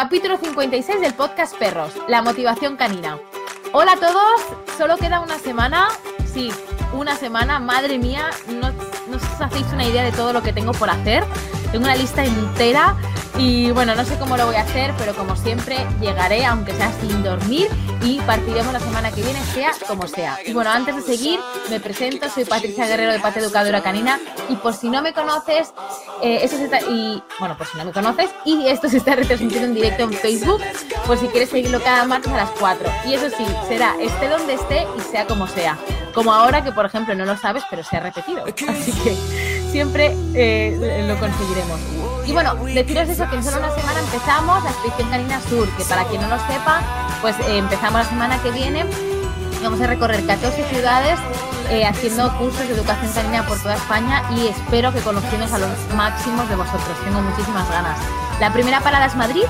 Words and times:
Capítulo 0.00 0.38
56 0.38 1.00
del 1.00 1.12
podcast 1.12 1.58
Perros, 1.58 1.92
la 2.06 2.22
motivación 2.22 2.76
canina. 2.76 3.18
Hola 3.72 3.94
a 3.94 3.96
todos, 3.96 4.40
solo 4.76 4.96
queda 4.96 5.18
una 5.18 5.40
semana, 5.40 5.88
sí, 6.32 6.52
una 6.92 7.16
semana, 7.16 7.58
madre 7.58 7.98
mía, 7.98 8.30
no, 8.46 8.70
no 8.70 9.16
os 9.16 9.40
hacéis 9.40 9.66
una 9.72 9.84
idea 9.84 10.04
de 10.04 10.12
todo 10.12 10.32
lo 10.32 10.40
que 10.40 10.52
tengo 10.52 10.70
por 10.70 10.88
hacer. 10.88 11.24
Tengo 11.72 11.86
una 11.86 11.96
lista 11.96 12.24
entera 12.24 12.94
y 13.38 13.70
bueno, 13.70 13.94
no 13.94 14.04
sé 14.04 14.18
cómo 14.18 14.36
lo 14.36 14.46
voy 14.46 14.56
a 14.56 14.62
hacer, 14.62 14.92
pero 14.98 15.14
como 15.14 15.36
siempre 15.36 15.86
llegaré, 16.00 16.44
aunque 16.44 16.74
sea 16.74 16.92
sin 17.00 17.22
dormir, 17.22 17.68
y 18.02 18.18
partiremos 18.20 18.72
la 18.72 18.80
semana 18.80 19.10
que 19.10 19.22
viene, 19.22 19.40
sea 19.54 19.72
como 19.86 20.06
sea. 20.06 20.38
Y 20.44 20.52
bueno, 20.52 20.70
antes 20.70 20.96
de 20.96 21.02
seguir, 21.02 21.38
me 21.70 21.80
presento, 21.80 22.28
soy 22.28 22.44
Patricia 22.44 22.86
Guerrero 22.86 23.12
de 23.12 23.20
Pate 23.20 23.40
Educadora 23.40 23.82
Canina, 23.82 24.18
y 24.48 24.56
por 24.56 24.74
si 24.74 24.88
no 24.88 25.02
me 25.02 25.12
conoces, 25.12 25.72
eh, 26.22 26.40
eso 26.42 26.56
se 26.56 26.64
está, 26.64 26.80
y 26.80 27.22
bueno, 27.38 27.56
por 27.56 27.66
si 27.66 27.78
no 27.78 27.84
me 27.84 27.92
conoces, 27.92 28.30
y 28.44 28.66
esto 28.66 28.88
se 28.88 28.98
está 28.98 29.14
retransmitiendo 29.14 29.68
en 29.68 29.74
directo 29.74 30.02
en 30.02 30.12
Facebook, 30.12 30.60
pues 31.06 31.20
si 31.20 31.28
quieres 31.28 31.50
seguirlo 31.50 31.80
cada 31.80 32.04
martes 32.04 32.32
a 32.32 32.36
las 32.36 32.50
4. 32.58 32.90
Y 33.06 33.14
eso 33.14 33.28
sí, 33.30 33.46
será 33.68 33.94
esté 34.00 34.28
donde 34.28 34.54
esté 34.54 34.86
y 34.96 35.00
sea 35.00 35.26
como 35.26 35.46
sea. 35.46 35.78
Como 36.12 36.32
ahora 36.32 36.64
que, 36.64 36.72
por 36.72 36.86
ejemplo, 36.86 37.14
no 37.14 37.24
lo 37.24 37.36
sabes, 37.36 37.62
pero 37.70 37.84
se 37.84 37.96
ha 37.96 38.00
repetido. 38.00 38.44
Así 38.44 38.92
que 38.92 39.47
siempre 39.70 40.14
eh, 40.34 41.04
lo 41.06 41.18
conseguiremos. 41.18 41.80
Y 42.26 42.32
bueno, 42.32 42.54
deciros 42.66 43.08
eso, 43.08 43.28
que 43.30 43.36
en 43.36 43.44
solo 43.44 43.58
una 43.58 43.74
semana 43.74 44.00
empezamos 44.00 44.62
la 44.64 44.70
expedición 44.70 45.08
Canina 45.10 45.40
Sur, 45.40 45.68
que 45.76 45.84
para 45.84 46.04
quien 46.04 46.20
no 46.20 46.28
lo 46.28 46.38
sepa, 46.38 46.82
pues 47.22 47.36
eh, 47.40 47.58
empezamos 47.58 48.00
la 48.02 48.08
semana 48.08 48.42
que 48.42 48.50
viene 48.50 48.84
vamos 49.62 49.80
a 49.80 49.86
recorrer 49.86 50.24
14 50.24 50.64
ciudades 50.64 51.18
eh, 51.70 51.84
haciendo 51.84 52.32
cursos 52.38 52.66
de 52.66 52.74
educación 52.74 53.10
canina 53.12 53.44
por 53.46 53.58
toda 53.58 53.74
España 53.74 54.22
y 54.36 54.46
espero 54.46 54.92
que 54.92 55.00
conozcamos 55.00 55.52
a 55.52 55.58
los 55.58 55.70
máximos 55.94 56.48
de 56.48 56.56
vosotros. 56.56 56.96
Tengo 57.04 57.20
muchísimas 57.20 57.68
ganas. 57.70 57.98
La 58.40 58.52
primera 58.52 58.80
parada 58.80 59.06
es 59.06 59.16
Madrid, 59.16 59.44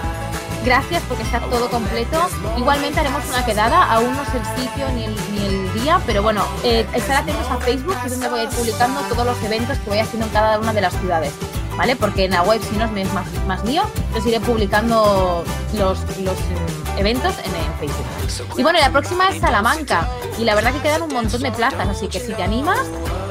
Gracias 0.68 1.02
porque 1.08 1.22
está 1.22 1.40
todo 1.40 1.70
completo. 1.70 2.20
Igualmente 2.58 3.00
haremos 3.00 3.24
una 3.26 3.42
quedada, 3.42 3.90
aún 3.90 4.14
no 4.14 4.22
sé 4.26 4.36
el 4.36 4.62
sitio 4.62 4.86
ni 4.90 5.04
el, 5.04 5.16
ni 5.32 5.46
el 5.46 5.72
día, 5.72 5.98
pero 6.04 6.22
bueno, 6.22 6.44
eh, 6.62 6.86
estar 6.94 7.22
atentos 7.22 7.50
a 7.50 7.56
Facebook, 7.56 7.96
que 8.02 8.08
es 8.08 8.12
donde 8.12 8.28
voy 8.28 8.40
a 8.40 8.42
ir 8.42 8.50
publicando 8.50 9.00
todos 9.08 9.24
los 9.24 9.42
eventos 9.44 9.78
que 9.78 9.88
voy 9.88 10.00
haciendo 10.00 10.26
en 10.26 10.32
cada 10.34 10.58
una 10.58 10.74
de 10.74 10.82
las 10.82 10.92
ciudades. 11.00 11.32
¿Vale? 11.78 11.96
Porque 11.96 12.26
en 12.26 12.32
la 12.32 12.42
web 12.42 12.60
si 12.62 12.76
no 12.76 12.84
es 12.84 13.12
más, 13.14 13.26
más 13.46 13.64
mío, 13.64 13.82
os 14.14 14.26
iré 14.26 14.40
publicando 14.40 15.42
los, 15.72 16.00
los 16.18 16.36
mm, 16.36 16.98
eventos 16.98 17.34
en, 17.46 17.54
en, 17.54 17.78
Facebook. 17.78 18.58
Y 18.58 18.62
bueno, 18.62 18.78
la 18.78 18.90
próxima 18.90 19.30
es 19.30 19.40
Salamanca. 19.40 20.06
Y 20.38 20.44
la 20.44 20.54
verdad 20.54 20.74
que 20.74 20.80
quedan 20.80 21.00
un 21.00 21.14
montón 21.14 21.40
de 21.40 21.50
plazas, 21.50 21.88
así 21.88 22.08
que 22.08 22.20
si 22.20 22.34
te 22.34 22.42
animas, 22.42 22.80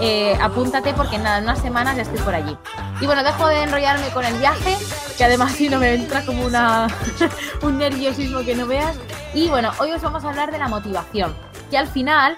eh, 0.02 0.36
apúntate 0.42 0.96
porque 0.96 1.20
nada, 1.20 1.38
en 1.38 1.44
unas 1.44 1.60
semanas 1.60 1.98
ya 1.98 2.02
estoy 2.02 2.20
por 2.20 2.34
allí. 2.34 2.58
Y 3.00 3.06
bueno, 3.06 3.24
dejo 3.24 3.48
de 3.48 3.62
enrollarme 3.62 4.08
con 4.10 4.26
el 4.26 4.34
viaje, 4.40 4.76
que 5.18 5.26
además 5.26 5.54
si 5.54 5.68
no 5.68 5.80
me 5.80 5.96
entra 5.96 6.24
como 6.26 6.46
una, 6.46 6.88
un 7.64 7.78
nerviosismo 7.80 8.46
que 8.46 8.56
no 8.56 8.68
veas. 8.68 8.98
Y 9.34 9.50
bueno, 9.50 9.72
hoy 9.80 9.92
os 9.92 10.02
vamos 10.02 10.24
a 10.24 10.30
hablar 10.30 10.52
de 10.52 10.60
la 10.60 10.68
motivación, 10.68 11.36
que 11.72 11.78
al 11.78 11.88
final 11.88 12.38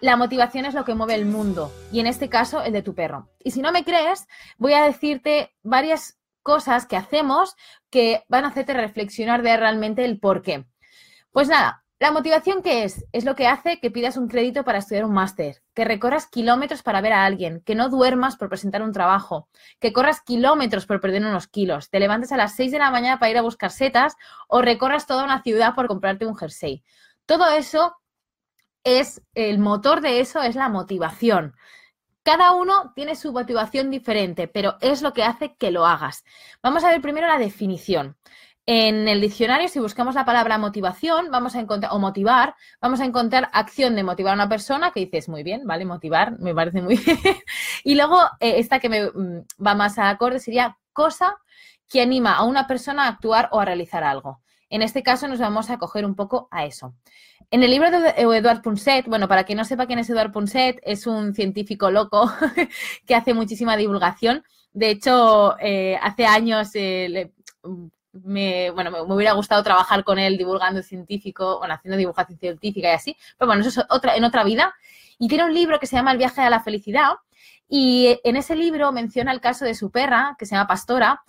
la 0.00 0.16
motivación 0.16 0.64
es 0.64 0.74
lo 0.74 0.84
que 0.84 0.94
mueve 0.94 1.14
el 1.14 1.26
mundo 1.26 1.72
y 1.92 2.00
en 2.00 2.06
este 2.06 2.28
caso 2.28 2.62
el 2.62 2.72
de 2.72 2.82
tu 2.82 2.94
perro. 2.94 3.28
Y 3.42 3.50
si 3.50 3.60
no 3.60 3.72
me 3.72 3.84
crees, 3.84 4.28
voy 4.58 4.74
a 4.74 4.84
decirte 4.84 5.52
varias 5.62 6.18
cosas 6.42 6.86
que 6.86 6.96
hacemos 6.96 7.56
que 7.90 8.22
van 8.28 8.44
a 8.44 8.48
hacerte 8.48 8.74
reflexionar 8.74 9.42
de 9.42 9.56
realmente 9.56 10.04
el 10.04 10.20
por 10.20 10.42
qué. 10.42 10.64
Pues 11.32 11.48
nada, 11.48 11.79
la 12.00 12.12
motivación 12.12 12.62
qué 12.62 12.84
es? 12.84 13.04
Es 13.12 13.26
lo 13.26 13.36
que 13.36 13.46
hace 13.46 13.78
que 13.78 13.90
pidas 13.90 14.16
un 14.16 14.26
crédito 14.26 14.64
para 14.64 14.78
estudiar 14.78 15.04
un 15.04 15.12
máster, 15.12 15.62
que 15.74 15.84
recorras 15.84 16.26
kilómetros 16.26 16.82
para 16.82 17.02
ver 17.02 17.12
a 17.12 17.26
alguien, 17.26 17.60
que 17.60 17.74
no 17.74 17.90
duermas 17.90 18.36
por 18.36 18.48
presentar 18.48 18.82
un 18.82 18.92
trabajo, 18.92 19.50
que 19.78 19.92
corras 19.92 20.22
kilómetros 20.22 20.86
por 20.86 21.02
perder 21.02 21.26
unos 21.26 21.46
kilos, 21.46 21.90
te 21.90 22.00
levantes 22.00 22.32
a 22.32 22.38
las 22.38 22.56
6 22.56 22.72
de 22.72 22.78
la 22.78 22.90
mañana 22.90 23.18
para 23.18 23.30
ir 23.30 23.36
a 23.36 23.42
buscar 23.42 23.70
setas 23.70 24.16
o 24.48 24.62
recorras 24.62 25.06
toda 25.06 25.24
una 25.24 25.42
ciudad 25.42 25.74
por 25.74 25.88
comprarte 25.88 26.24
un 26.24 26.34
jersey. 26.34 26.82
Todo 27.26 27.50
eso 27.50 27.96
es, 28.82 29.20
el 29.34 29.58
motor 29.58 30.00
de 30.00 30.20
eso 30.20 30.40
es 30.40 30.56
la 30.56 30.70
motivación. 30.70 31.54
Cada 32.22 32.52
uno 32.52 32.92
tiene 32.94 33.14
su 33.14 33.32
motivación 33.32 33.90
diferente, 33.90 34.48
pero 34.48 34.78
es 34.80 35.02
lo 35.02 35.12
que 35.12 35.24
hace 35.24 35.54
que 35.56 35.70
lo 35.70 35.86
hagas. 35.86 36.24
Vamos 36.62 36.82
a 36.84 36.90
ver 36.90 37.02
primero 37.02 37.26
la 37.26 37.38
definición. 37.38 38.16
En 38.72 39.08
el 39.08 39.20
diccionario, 39.20 39.66
si 39.66 39.80
buscamos 39.80 40.14
la 40.14 40.24
palabra 40.24 40.56
motivación, 40.56 41.32
vamos 41.32 41.56
a 41.56 41.60
encontrar, 41.60 41.92
o 41.92 41.98
motivar, 41.98 42.54
vamos 42.80 43.00
a 43.00 43.04
encontrar 43.04 43.50
acción 43.52 43.96
de 43.96 44.04
motivar 44.04 44.30
a 44.30 44.34
una 44.36 44.48
persona, 44.48 44.92
que 44.92 45.00
dices, 45.00 45.28
muy 45.28 45.42
bien, 45.42 45.66
¿vale? 45.66 45.84
Motivar, 45.84 46.38
me 46.38 46.54
parece 46.54 46.80
muy 46.80 46.94
bien. 47.04 47.18
y 47.82 47.96
luego, 47.96 48.20
eh, 48.38 48.60
esta 48.60 48.78
que 48.78 48.88
me 48.88 49.06
mm, 49.06 49.44
va 49.66 49.74
más 49.74 49.98
a 49.98 50.08
acorde 50.08 50.38
sería 50.38 50.78
cosa 50.92 51.36
que 51.88 52.00
anima 52.00 52.36
a 52.36 52.44
una 52.44 52.68
persona 52.68 53.06
a 53.06 53.08
actuar 53.08 53.48
o 53.50 53.58
a 53.58 53.64
realizar 53.64 54.04
algo. 54.04 54.40
En 54.68 54.82
este 54.82 55.02
caso 55.02 55.26
nos 55.26 55.40
vamos 55.40 55.68
a 55.68 55.78
coger 55.78 56.04
un 56.06 56.14
poco 56.14 56.46
a 56.52 56.64
eso. 56.64 56.94
En 57.50 57.64
el 57.64 57.72
libro 57.72 57.90
de 57.90 58.10
Eduard 58.18 58.62
Punset, 58.62 59.08
bueno, 59.08 59.26
para 59.26 59.42
quien 59.42 59.58
no 59.58 59.64
sepa 59.64 59.86
quién 59.88 59.98
es 59.98 60.08
Eduard 60.10 60.30
Punset, 60.30 60.78
es 60.84 61.08
un 61.08 61.34
científico 61.34 61.90
loco 61.90 62.32
que 63.04 63.16
hace 63.16 63.34
muchísima 63.34 63.76
divulgación. 63.76 64.44
De 64.72 64.90
hecho, 64.90 65.56
eh, 65.58 65.98
hace 66.00 66.24
años 66.24 66.70
eh, 66.74 67.08
le, 67.10 67.32
me, 68.12 68.70
bueno, 68.70 68.90
me, 68.90 69.00
hubiera 69.02 69.32
gustado 69.32 69.62
trabajar 69.62 70.04
con 70.04 70.18
él 70.18 70.36
divulgando 70.36 70.82
científico, 70.82 71.58
bueno, 71.58 71.74
haciendo 71.74 71.96
divulgación 71.96 72.38
científica 72.38 72.88
y 72.88 72.94
así, 72.94 73.16
pero 73.38 73.46
bueno, 73.48 73.62
eso 73.62 73.80
es 73.80 73.86
otra, 73.90 74.16
en 74.16 74.24
otra 74.24 74.44
vida. 74.44 74.74
Y 75.18 75.28
tiene 75.28 75.44
un 75.44 75.54
libro 75.54 75.78
que 75.78 75.86
se 75.86 75.96
llama 75.96 76.12
El 76.12 76.18
viaje 76.18 76.40
a 76.40 76.50
la 76.50 76.62
felicidad 76.62 77.14
y 77.68 78.18
en 78.24 78.36
ese 78.36 78.56
libro 78.56 78.90
menciona 78.92 79.32
el 79.32 79.40
caso 79.40 79.64
de 79.64 79.74
su 79.74 79.90
perra, 79.90 80.36
que 80.38 80.46
se 80.46 80.54
llama 80.54 80.66
Pastora, 80.66 81.22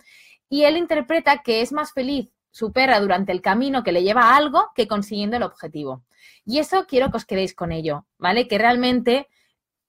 y 0.48 0.64
él 0.64 0.76
interpreta 0.76 1.38
que 1.38 1.62
es 1.62 1.72
más 1.72 1.92
feliz 1.92 2.28
su 2.50 2.72
perra 2.72 3.00
durante 3.00 3.32
el 3.32 3.40
camino 3.40 3.82
que 3.82 3.92
le 3.92 4.02
lleva 4.02 4.22
a 4.22 4.36
algo 4.36 4.70
que 4.74 4.88
consiguiendo 4.88 5.36
el 5.36 5.42
objetivo. 5.44 6.04
Y 6.44 6.58
eso 6.58 6.86
quiero 6.86 7.10
que 7.10 7.16
os 7.16 7.24
quedéis 7.24 7.54
con 7.54 7.72
ello, 7.72 8.06
¿vale? 8.18 8.48
Que 8.48 8.58
realmente 8.58 9.28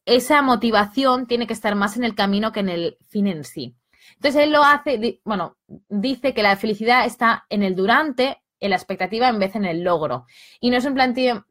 esa 0.05 0.41
motivación 0.41 1.27
tiene 1.27 1.47
que 1.47 1.53
estar 1.53 1.75
más 1.75 1.97
en 1.97 2.03
el 2.03 2.15
camino 2.15 2.51
que 2.51 2.59
en 2.61 2.69
el 2.69 2.97
fin 3.07 3.27
en 3.27 3.43
sí. 3.43 3.75
Entonces 4.15 4.43
él 4.43 4.51
lo 4.51 4.63
hace, 4.63 5.21
bueno, 5.23 5.57
dice 5.89 6.33
que 6.33 6.43
la 6.43 6.55
felicidad 6.55 7.05
está 7.05 7.45
en 7.49 7.63
el 7.63 7.75
durante, 7.75 8.41
en 8.59 8.69
la 8.69 8.75
expectativa 8.75 9.27
en 9.27 9.39
vez 9.39 9.55
en 9.55 9.65
el 9.65 9.83
logro. 9.83 10.25
Y 10.59 10.69
no 10.69 10.77
es 10.77 10.85
un 10.85 10.93
planteamiento, 10.93 11.47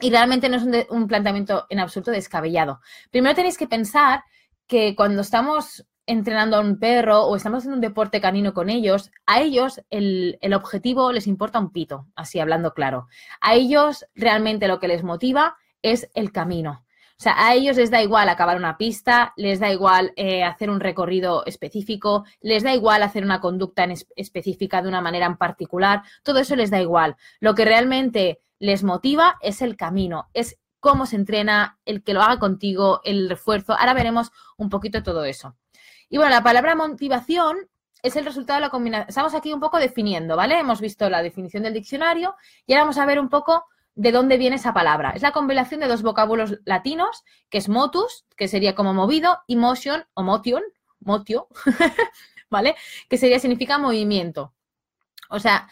y 0.00 0.10
realmente 0.10 0.48
no 0.48 0.56
es 0.56 0.62
un, 0.62 0.76
un 0.90 1.08
planteamiento 1.08 1.66
en 1.68 1.80
absoluto 1.80 2.10
descabellado. 2.10 2.80
Primero 3.10 3.34
tenéis 3.34 3.58
que 3.58 3.68
pensar 3.68 4.24
que 4.66 4.94
cuando 4.96 5.22
estamos 5.22 5.86
entrenando 6.06 6.56
a 6.56 6.60
un 6.60 6.78
perro 6.78 7.22
o 7.22 7.36
estamos 7.36 7.58
haciendo 7.58 7.76
un 7.76 7.80
deporte 7.80 8.20
canino 8.20 8.52
con 8.52 8.68
ellos, 8.68 9.10
a 9.26 9.40
ellos 9.40 9.80
el, 9.90 10.38
el, 10.42 10.54
objetivo 10.54 11.12
les 11.12 11.26
importa 11.26 11.58
un 11.58 11.72
pito, 11.72 12.06
así 12.14 12.38
hablando 12.38 12.74
claro. 12.74 13.06
A 13.40 13.54
ellos 13.54 14.04
realmente 14.14 14.68
lo 14.68 14.80
que 14.80 14.88
les 14.88 15.02
motiva 15.02 15.56
es 15.82 16.10
el 16.14 16.32
camino. 16.32 16.84
O 17.18 17.22
sea, 17.22 17.34
a 17.38 17.54
ellos 17.54 17.76
les 17.76 17.90
da 17.90 18.02
igual 18.02 18.28
acabar 18.28 18.56
una 18.56 18.76
pista, 18.76 19.32
les 19.36 19.60
da 19.60 19.70
igual 19.70 20.12
eh, 20.16 20.42
hacer 20.42 20.68
un 20.68 20.80
recorrido 20.80 21.44
específico, 21.46 22.24
les 22.40 22.64
da 22.64 22.74
igual 22.74 23.02
hacer 23.02 23.24
una 23.24 23.40
conducta 23.40 23.84
en 23.84 23.92
es 23.92 24.06
específica 24.16 24.82
de 24.82 24.88
una 24.88 25.00
manera 25.00 25.26
en 25.26 25.36
particular, 25.36 26.02
todo 26.24 26.40
eso 26.40 26.56
les 26.56 26.70
da 26.70 26.80
igual. 26.80 27.16
Lo 27.38 27.54
que 27.54 27.64
realmente 27.64 28.40
les 28.58 28.82
motiva 28.82 29.36
es 29.40 29.62
el 29.62 29.76
camino, 29.76 30.28
es 30.34 30.58
cómo 30.80 31.06
se 31.06 31.16
entrena, 31.16 31.78
el 31.84 32.02
que 32.02 32.14
lo 32.14 32.20
haga 32.20 32.38
contigo, 32.38 33.00
el 33.04 33.28
refuerzo. 33.30 33.72
Ahora 33.72 33.94
veremos 33.94 34.32
un 34.56 34.68
poquito 34.68 35.02
todo 35.02 35.24
eso. 35.24 35.56
Y 36.10 36.18
bueno, 36.18 36.30
la 36.30 36.42
palabra 36.42 36.74
motivación 36.74 37.56
es 38.02 38.16
el 38.16 38.26
resultado 38.26 38.58
de 38.58 38.66
la 38.66 38.70
combinación. 38.70 39.08
Estamos 39.08 39.34
aquí 39.34 39.52
un 39.52 39.60
poco 39.60 39.78
definiendo, 39.78 40.36
¿vale? 40.36 40.58
Hemos 40.58 40.80
visto 40.80 41.08
la 41.08 41.22
definición 41.22 41.62
del 41.62 41.72
diccionario 41.72 42.34
y 42.66 42.74
ahora 42.74 42.82
vamos 42.82 42.98
a 42.98 43.06
ver 43.06 43.18
un 43.18 43.30
poco 43.30 43.64
de 43.94 44.12
dónde 44.12 44.36
viene 44.36 44.56
esa 44.56 44.74
palabra. 44.74 45.10
Es 45.10 45.22
la 45.22 45.32
combinación 45.32 45.80
de 45.80 45.86
dos 45.86 46.02
vocábulos 46.02 46.58
latinos, 46.64 47.24
que 47.48 47.58
es 47.58 47.68
motus, 47.68 48.26
que 48.36 48.48
sería 48.48 48.74
como 48.74 48.94
movido, 48.94 49.38
y 49.46 49.56
motion 49.56 50.04
o 50.14 50.22
motion, 50.22 50.62
motio, 51.00 51.48
¿vale? 52.50 52.74
Que 53.08 53.18
sería 53.18 53.38
significa 53.38 53.78
movimiento. 53.78 54.54
O 55.30 55.38
sea, 55.38 55.68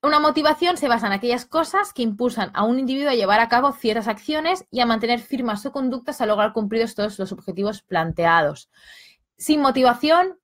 una 0.00 0.20
motivación 0.20 0.76
se 0.76 0.86
basa 0.86 1.08
en 1.08 1.12
aquellas 1.12 1.44
cosas 1.44 1.92
que 1.92 2.02
impulsan 2.02 2.52
a 2.54 2.62
un 2.62 2.78
individuo 2.78 3.10
a 3.10 3.16
llevar 3.16 3.40
a 3.40 3.48
cabo 3.48 3.72
ciertas 3.72 4.06
acciones 4.06 4.64
y 4.70 4.80
a 4.80 4.86
mantener 4.86 5.18
firmas 5.18 5.62
su 5.62 5.72
conducta 5.72 6.12
hasta 6.12 6.26
lograr 6.26 6.52
cumplidos 6.52 6.94
todos 6.94 7.18
los 7.18 7.32
objetivos 7.32 7.82
planteados. 7.82 8.70
Sin 9.36 9.60
motivación 9.60 10.38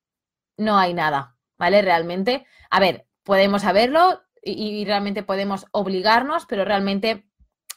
no 0.56 0.76
hay 0.76 0.92
nada, 0.92 1.36
¿vale? 1.56 1.82
Realmente, 1.82 2.46
a 2.68 2.80
ver, 2.80 3.06
podemos 3.22 3.62
saberlo, 3.62 4.23
y, 4.44 4.84
realmente 4.84 5.22
podemos 5.22 5.66
obligarnos, 5.72 6.46
pero 6.46 6.64
realmente 6.64 7.24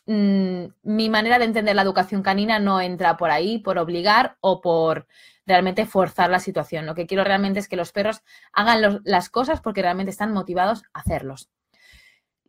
mmm, 0.05 0.65
mi 0.83 1.09
manera 1.09 1.39
de 1.39 1.45
entender 1.45 1.75
la 1.75 1.81
educación 1.81 2.21
canina 2.21 2.59
no 2.59 2.81
entra 2.81 3.17
por 3.17 3.31
ahí, 3.31 3.59
por 3.59 3.77
obligar 3.77 4.37
o 4.41 4.61
por 4.61 5.07
realmente 5.45 5.85
forzar 5.85 6.29
la 6.29 6.39
situación. 6.39 6.85
Lo 6.85 6.95
que 6.95 7.07
quiero 7.07 7.23
realmente 7.23 7.59
es 7.59 7.67
que 7.67 7.77
los 7.77 7.91
perros 7.91 8.21
hagan 8.53 9.01
las 9.03 9.29
cosas 9.29 9.61
porque 9.61 9.81
realmente 9.81 10.11
están 10.11 10.33
motivados 10.33 10.83
a 10.93 10.99
hacerlos. 10.99 11.49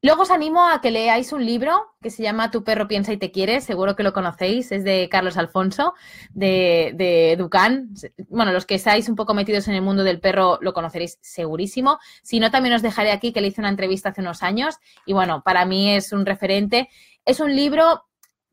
Luego 0.01 0.23
os 0.23 0.31
animo 0.31 0.69
a 0.69 0.81
que 0.81 0.91
leáis 0.91 1.33
un 1.33 1.45
libro 1.45 1.95
que 2.01 2.11
se 2.11 2.23
llama 2.23 2.51
Tu 2.51 2.63
perro 2.63 2.87
piensa 2.87 3.13
y 3.13 3.17
te 3.17 3.33
quiere, 3.33 3.61
seguro 3.61 3.97
que 3.97 4.05
lo 4.05 4.13
conocéis, 4.13 4.71
es 4.71 4.85
de 4.85 5.09
Carlos 5.11 5.37
Alfonso, 5.37 5.95
de, 6.31 6.93
de 6.95 7.37
Ducán. 7.37 7.91
Bueno, 8.29 8.53
los 8.53 8.65
que 8.65 8.77
estáis 8.77 9.09
un 9.09 9.17
poco 9.17 9.35
metidos 9.35 9.67
en 9.67 9.75
el 9.75 9.83
mundo 9.83 10.05
del 10.05 10.21
perro 10.21 10.59
lo 10.61 10.73
conoceréis 10.73 11.19
segurísimo. 11.21 11.99
Si 12.23 12.39
no, 12.39 12.51
también 12.51 12.75
os 12.75 12.83
dejaré 12.83 13.11
aquí 13.11 13.33
que 13.33 13.41
le 13.41 13.49
hice 13.49 13.61
una 13.61 13.71
entrevista 13.71 14.11
hace 14.11 14.21
unos 14.21 14.43
años 14.43 14.77
y 15.05 15.15
bueno, 15.15 15.43
para 15.45 15.65
mí 15.65 15.91
es 15.95 16.13
un 16.13 16.25
referente. 16.27 16.89
Es 17.25 17.41
un 17.41 17.55
libro 17.57 18.05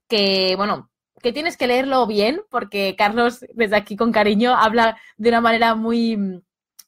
que, 0.08 0.56
bueno, 0.58 0.90
que 1.22 1.32
tienes 1.32 1.58
que 1.58 1.68
leerlo 1.68 2.08
bien 2.08 2.42
porque 2.50 2.96
Carlos, 2.98 3.46
desde 3.54 3.76
aquí 3.76 3.96
con 3.96 4.12
cariño, 4.12 4.56
habla 4.56 4.98
de 5.18 5.30
una 5.30 5.42
manera 5.42 5.76
muy 5.76 6.42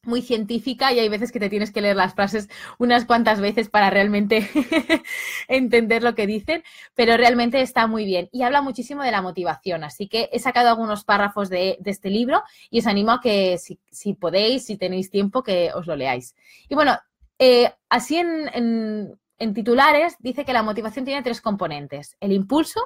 muy 0.04 0.22
científica 0.22 0.94
y 0.94 1.00
hay 1.00 1.10
veces 1.10 1.32
que 1.32 1.40
te 1.40 1.50
tienes 1.50 1.72
que 1.72 1.82
leer 1.82 1.96
las 1.96 2.14
frases 2.14 2.48
unas 2.78 3.06
cuantas 3.06 3.40
veces 3.40 3.70
para 3.70 3.90
realmente 3.90 4.50
entender 5.48 6.04
lo 6.04 6.16
que 6.16 6.28
dicen, 6.28 6.64
pero 6.96 7.18
realmente 7.18 7.62
está 7.62 7.88
muy 7.88 8.06
bien 8.06 8.30
y 8.32 8.44
habla 8.44 8.62
muchísimo 8.62 9.04
de 9.04 9.12
la 9.12 9.22
motivación. 9.22 9.84
Así 9.84 10.08
que 10.08 10.30
he 10.32 10.40
sacado 10.40 10.70
algunos 10.70 11.04
párrafos 11.04 11.50
de, 11.50 11.78
este 11.86 12.10
libro 12.10 12.44
y 12.70 12.80
os 12.80 12.88
animo 12.88 13.12
a 13.12 13.22
que 13.22 13.58
si, 13.58 14.14
podéis, 14.14 14.66
si 14.66 14.78
tenéis 14.78 15.10
tiempo, 15.10 15.44
que 15.44 15.72
os 15.74 15.88
lo 15.88 15.96
leáis. 15.96 16.36
Y 16.70 16.76
bueno, 16.76 16.98
eh, 17.40 17.72
así 17.90 18.18
en, 18.18 19.18
en 19.40 19.54
titulares 19.54 20.16
dice 20.20 20.46
que 20.46 20.54
la 20.54 20.64
motivación 20.64 21.06
tiene 21.06 21.22
tres 21.22 21.42
componentes. 21.42 22.18
El 22.20 22.32
impulso, 22.32 22.82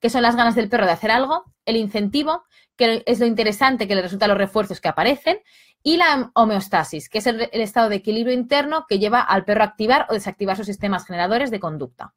que 0.00 0.10
son 0.10 0.22
las 0.22 0.36
ganas 0.36 0.54
del 0.54 0.68
perro 0.68 0.86
de 0.86 0.92
hacer 0.92 1.10
algo, 1.10 1.44
el 1.64 1.76
incentivo, 1.76 2.42
que 2.82 3.02
es 3.06 3.20
lo 3.20 3.26
interesante 3.26 3.86
que 3.86 3.94
le 3.94 4.02
resulta 4.02 4.26
los 4.26 4.36
refuerzos 4.36 4.80
que 4.80 4.88
aparecen, 4.88 5.38
y 5.82 5.96
la 5.96 6.30
homeostasis, 6.34 7.08
que 7.08 7.18
es 7.18 7.26
el, 7.26 7.48
estado 7.52 7.88
de 7.88 7.96
equilibrio 7.96 8.34
interno 8.34 8.86
que 8.88 8.98
lleva 8.98 9.20
al 9.20 9.44
perro 9.44 9.62
a 9.62 9.66
activar 9.66 10.06
o 10.08 10.14
desactivar 10.14 10.56
sus 10.56 10.66
sistemas 10.66 11.06
generadores 11.06 11.50
de 11.50 11.60
conducta. 11.60 12.14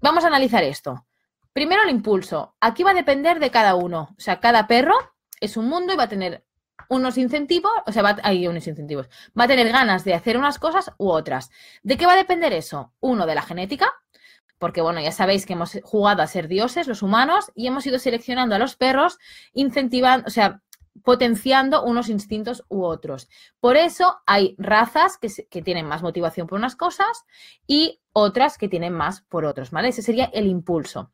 Vamos 0.00 0.24
a 0.24 0.28
analizar 0.28 0.64
esto. 0.64 1.06
Primero 1.52 1.82
el 1.82 1.90
impulso. 1.90 2.56
Aquí 2.60 2.82
va 2.82 2.90
a 2.90 2.94
depender 2.94 3.38
de 3.38 3.50
cada 3.50 3.76
uno. 3.76 4.14
O 4.18 4.20
sea, 4.20 4.40
cada 4.40 4.66
perro 4.66 4.94
es 5.40 5.56
un 5.56 5.68
mundo 5.68 5.92
y 5.92 5.96
va 5.96 6.04
a 6.04 6.08
tener 6.08 6.44
unos 6.88 7.16
incentivos, 7.16 7.72
o 7.86 7.92
sea, 7.92 8.02
va, 8.02 8.16
hay 8.22 8.46
unos 8.48 8.66
incentivos. 8.66 9.08
Va 9.38 9.44
a 9.44 9.48
tener 9.48 9.70
ganas 9.70 10.04
de 10.04 10.14
hacer 10.14 10.36
unas 10.36 10.58
cosas 10.58 10.92
u 10.98 11.10
otras. 11.10 11.50
¿De 11.82 11.96
qué 11.96 12.06
va 12.06 12.14
a 12.14 12.16
depender 12.16 12.52
eso? 12.52 12.92
Uno, 13.00 13.24
de 13.24 13.34
la 13.36 13.42
genética, 13.42 13.92
porque 14.64 14.80
bueno, 14.80 14.98
ya 14.98 15.12
sabéis 15.12 15.44
que 15.44 15.52
hemos 15.52 15.78
jugado 15.82 16.22
a 16.22 16.26
ser 16.26 16.48
dioses, 16.48 16.88
los 16.88 17.02
humanos, 17.02 17.52
y 17.54 17.66
hemos 17.66 17.86
ido 17.86 17.98
seleccionando 17.98 18.54
a 18.54 18.58
los 18.58 18.76
perros, 18.76 19.18
incentivando, 19.52 20.24
o 20.26 20.30
sea, 20.30 20.62
potenciando 21.02 21.84
unos 21.84 22.08
instintos 22.08 22.64
u 22.70 22.82
otros. 22.82 23.28
Por 23.60 23.76
eso 23.76 24.22
hay 24.24 24.54
razas 24.56 25.18
que, 25.18 25.60
tienen 25.60 25.84
más 25.84 26.00
motivación 26.00 26.46
por 26.46 26.58
unas 26.58 26.76
cosas 26.76 27.26
y 27.66 28.00
otras 28.14 28.56
que 28.56 28.70
tienen 28.70 28.94
más 28.94 29.20
por 29.28 29.44
otros, 29.44 29.70
¿vale? 29.70 29.88
Ese 29.88 30.00
sería 30.00 30.30
el 30.32 30.46
impulso. 30.46 31.12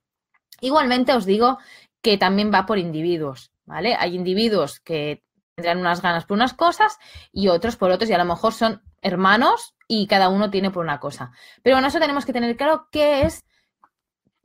Igualmente 0.61 1.12
os 1.12 1.26
digo 1.26 1.58
que 2.00 2.19
también 2.19 2.53
va 2.55 2.67
por 2.67 2.79
individuos, 2.79 3.50
¿vale? 3.64 3.96
Hay 3.99 4.14
individuos 4.14 4.79
que 4.79 5.25
tendrán 5.56 5.79
unas 5.79 6.03
ganas 6.03 6.25
por 6.25 6.37
unas 6.37 6.55
cosas 6.55 6.99
y 7.32 7.49
otros 7.49 7.75
por 7.75 7.91
otros 7.91 8.08
y 8.11 8.12
a 8.12 8.19
lo 8.19 8.26
mejor 8.26 8.53
son 8.53 8.81
hermanos 9.02 9.75
y 9.88 10.06
cada 10.06 10.29
uno 10.29 10.50
tiene 10.50 10.70
por 10.70 10.85
una 10.85 11.00
cosa. 11.00 11.32
Pero 11.62 11.76
bueno, 11.76 11.88
eso 11.88 11.99
tenemos 11.99 12.25
que 12.25 12.32
tener 12.32 12.56
claro 12.56 12.88
qué 12.91 13.23
es, 13.23 13.44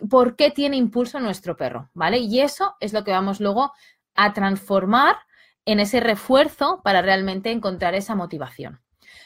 por 0.10 0.36
qué 0.36 0.52
tiene 0.52 0.78
impulso 0.78 1.20
nuestro 1.20 1.56
perro, 1.56 1.90
¿vale? 1.94 2.18
Y 2.18 2.42
eso 2.42 2.76
es 2.80 2.94
lo 2.94 3.04
que 3.04 3.12
vamos 3.12 3.40
luego 3.40 3.74
a 4.16 4.34
transformar 4.34 5.18
en 5.66 5.80
ese 5.80 6.00
refuerzo 6.00 6.82
para 6.84 7.02
realmente 7.02 7.52
encontrar 7.52 7.96
esa 7.96 8.16
motivación. 8.16 8.82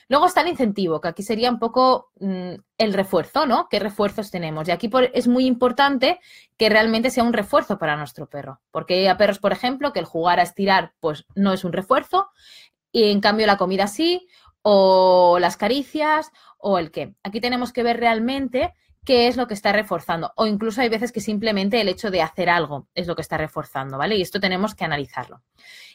Luego 0.07 0.25
está 0.25 0.41
el 0.41 0.47
incentivo, 0.47 0.99
que 0.99 1.07
aquí 1.07 1.21
sería 1.21 1.51
un 1.51 1.59
poco 1.59 2.11
mm, 2.19 2.53
el 2.79 2.93
refuerzo, 2.93 3.45
¿no? 3.45 3.67
¿Qué 3.69 3.79
refuerzos 3.79 4.31
tenemos? 4.31 4.67
Y 4.67 4.71
aquí 4.71 4.89
es 5.13 5.27
muy 5.27 5.45
importante 5.45 6.19
que 6.57 6.69
realmente 6.69 7.11
sea 7.11 7.23
un 7.23 7.33
refuerzo 7.33 7.77
para 7.77 7.95
nuestro 7.95 8.27
perro, 8.27 8.59
porque 8.71 9.07
hay 9.07 9.15
perros, 9.17 9.37
por 9.37 9.51
ejemplo, 9.51 9.93
que 9.93 9.99
el 9.99 10.05
jugar 10.05 10.39
a 10.39 10.43
estirar, 10.43 10.93
pues 10.99 11.25
no 11.35 11.53
es 11.53 11.63
un 11.63 11.73
refuerzo, 11.73 12.29
y 12.91 13.11
en 13.11 13.21
cambio 13.21 13.45
la 13.45 13.57
comida 13.57 13.85
sí, 13.85 14.27
o 14.61 15.37
las 15.39 15.57
caricias, 15.57 16.31
o 16.57 16.77
el 16.77 16.91
qué. 16.91 17.15
Aquí 17.23 17.41
tenemos 17.41 17.73
que 17.73 17.83
ver 17.83 17.97
realmente 17.97 18.73
qué 19.05 19.27
es 19.27 19.37
lo 19.37 19.47
que 19.47 19.53
está 19.53 19.71
reforzando. 19.71 20.33
O 20.35 20.45
incluso 20.45 20.81
hay 20.81 20.89
veces 20.89 21.11
que 21.11 21.21
simplemente 21.21 21.81
el 21.81 21.89
hecho 21.89 22.11
de 22.11 22.21
hacer 22.21 22.49
algo 22.49 22.87
es 22.93 23.07
lo 23.07 23.15
que 23.15 23.21
está 23.21 23.37
reforzando, 23.37 23.97
¿vale? 23.97 24.17
Y 24.17 24.21
esto 24.21 24.39
tenemos 24.39 24.75
que 24.75 24.85
analizarlo. 24.85 25.41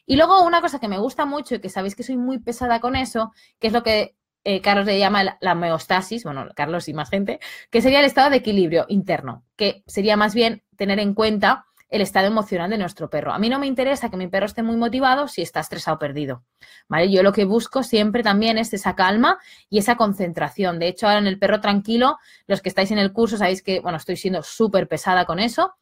Y 0.06 0.16
luego 0.16 0.43
una 0.43 0.61
cosa 0.61 0.81
que 0.81 0.88
me 0.88 0.99
gusta 0.99 1.25
mucho 1.25 1.55
y 1.55 1.61
que 1.61 1.69
sabéis 1.69 1.94
que 1.94 2.02
soy 2.02 2.16
muy 2.16 2.38
pesada 2.38 2.81
con 2.81 2.96
eso, 2.96 3.32
que 3.58 3.69
es 3.69 3.72
lo 3.72 3.82
que 3.82 4.16
eh, 4.44 4.61
Carlos 4.61 4.84
le 4.87 4.99
llama 4.99 5.25
la, 5.25 5.52
homeostasis, 5.52 6.25
bueno, 6.25 6.46
Carlos 6.55 6.88
y 6.88 6.94
más 6.94 7.08
gente, 7.08 7.40
que 7.70 7.81
sería 7.81 8.00
el 8.00 8.06
estado 8.06 8.31
de 8.31 8.37
equilibrio 8.37 8.84
interno, 8.88 9.44
que 9.56 9.82
sería 9.87 10.16
más 10.16 10.34
bien 10.34 10.62
tener 10.76 10.99
en 10.99 11.14
cuenta 11.14 11.66
el 11.88 12.00
estado 12.00 12.26
emocional 12.26 12.70
de 12.70 12.78
nuestro 12.78 13.08
perro. 13.10 13.32
A 13.32 13.38
mí 13.38 13.48
no 13.48 13.58
me 13.58 13.66
interesa 13.66 14.10
que 14.10 14.16
mi 14.16 14.28
perro 14.28 14.46
esté 14.46 14.62
muy 14.62 14.76
motivado 14.76 15.28
si 15.28 15.42
está 15.42 15.60
estresado 15.60 15.96
o 15.96 15.98
perdido. 15.98 16.44
¿vale? 16.88 17.10
Yo 17.10 17.22
lo 17.22 17.32
que 17.32 17.44
busco 17.44 17.82
siempre 17.82 18.22
también 18.22 18.58
es 18.58 18.72
esa 18.72 18.94
calma 18.94 19.38
y 19.69 19.78
esa 19.78 19.96
concentración. 19.96 20.78
De 20.78 20.88
hecho, 20.88 21.06
ahora 21.06 21.19
en 21.19 21.26
el 21.26 21.38
perro 21.38 21.60
tranquilo, 21.60 22.19
los 22.46 22.62
que 22.62 22.69
estáis 22.69 22.90
en 22.90 22.98
el 22.98 23.12
curso 23.12 23.36
sabéis 23.36 23.62
que, 23.62 23.81
bueno, 23.81 23.98
estoy 23.98 24.16
siendo 24.16 24.42
súper 24.42 24.88
pesada 24.88 25.25
con 25.25 25.38
eso 25.38 25.75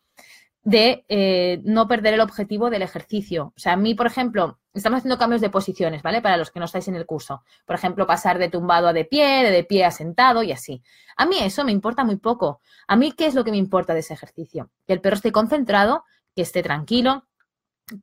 de 0.65 1.05
eh, 1.09 1.61
no 1.65 1.89
perder 1.89 2.15
el 2.15 2.21
objetivo 2.21 2.71
del 2.71 2.83
ejercicio. 2.83 3.53
O 3.57 3.59
sea, 3.59 3.73
a 3.73 3.77
mí, 3.77 3.95
por 3.95 4.07
ejemplo, 4.07 4.61
estamos 4.73 4.99
haciendo 4.99 5.19
cambios 5.19 5.41
de 5.41 5.51
posiciones, 5.51 6.03
¿vale? 6.03 6.23
Para 6.23 6.37
los 6.37 6.51
que 6.51 6.61
no 6.61 6.67
estáis 6.67 6.87
en 6.89 6.95
el 6.95 7.05
curso. 7.05 7.43
Por 7.67 7.75
ejemplo, 7.75 8.07
pasar 8.07 8.39
de 8.39 8.49
tumbado 8.49 8.89
a 8.89 8.93
de 8.93 9.05
pie, 9.05 9.43
de 9.45 9.51
de 9.51 9.65
pie 9.65 9.85
a 9.85 9.91
sentado 9.91 10.43
y 10.43 10.53
así. 10.53 10.83
A 11.17 11.27
mí 11.27 11.37
eso 11.41 11.65
me 11.65 11.73
importa 11.73 12.05
muy 12.05 12.17
poco. 12.17 12.61
A 12.87 12.97
mí, 12.97 13.13
¿qué 13.13 13.27
es 13.27 13.35
lo 13.35 13.45
que 13.45 13.51
me 13.51 13.57
importa 13.57 13.93
de 13.93 14.01
ese 14.01 14.15
ejercicio? 14.15 14.71
Que 14.87 14.93
el 14.93 15.01
perro 15.01 15.17
esté 15.17 15.33
concentrado, 15.33 16.05
que 16.35 16.43
esté 16.43 16.63
tranquilo, 16.63 17.27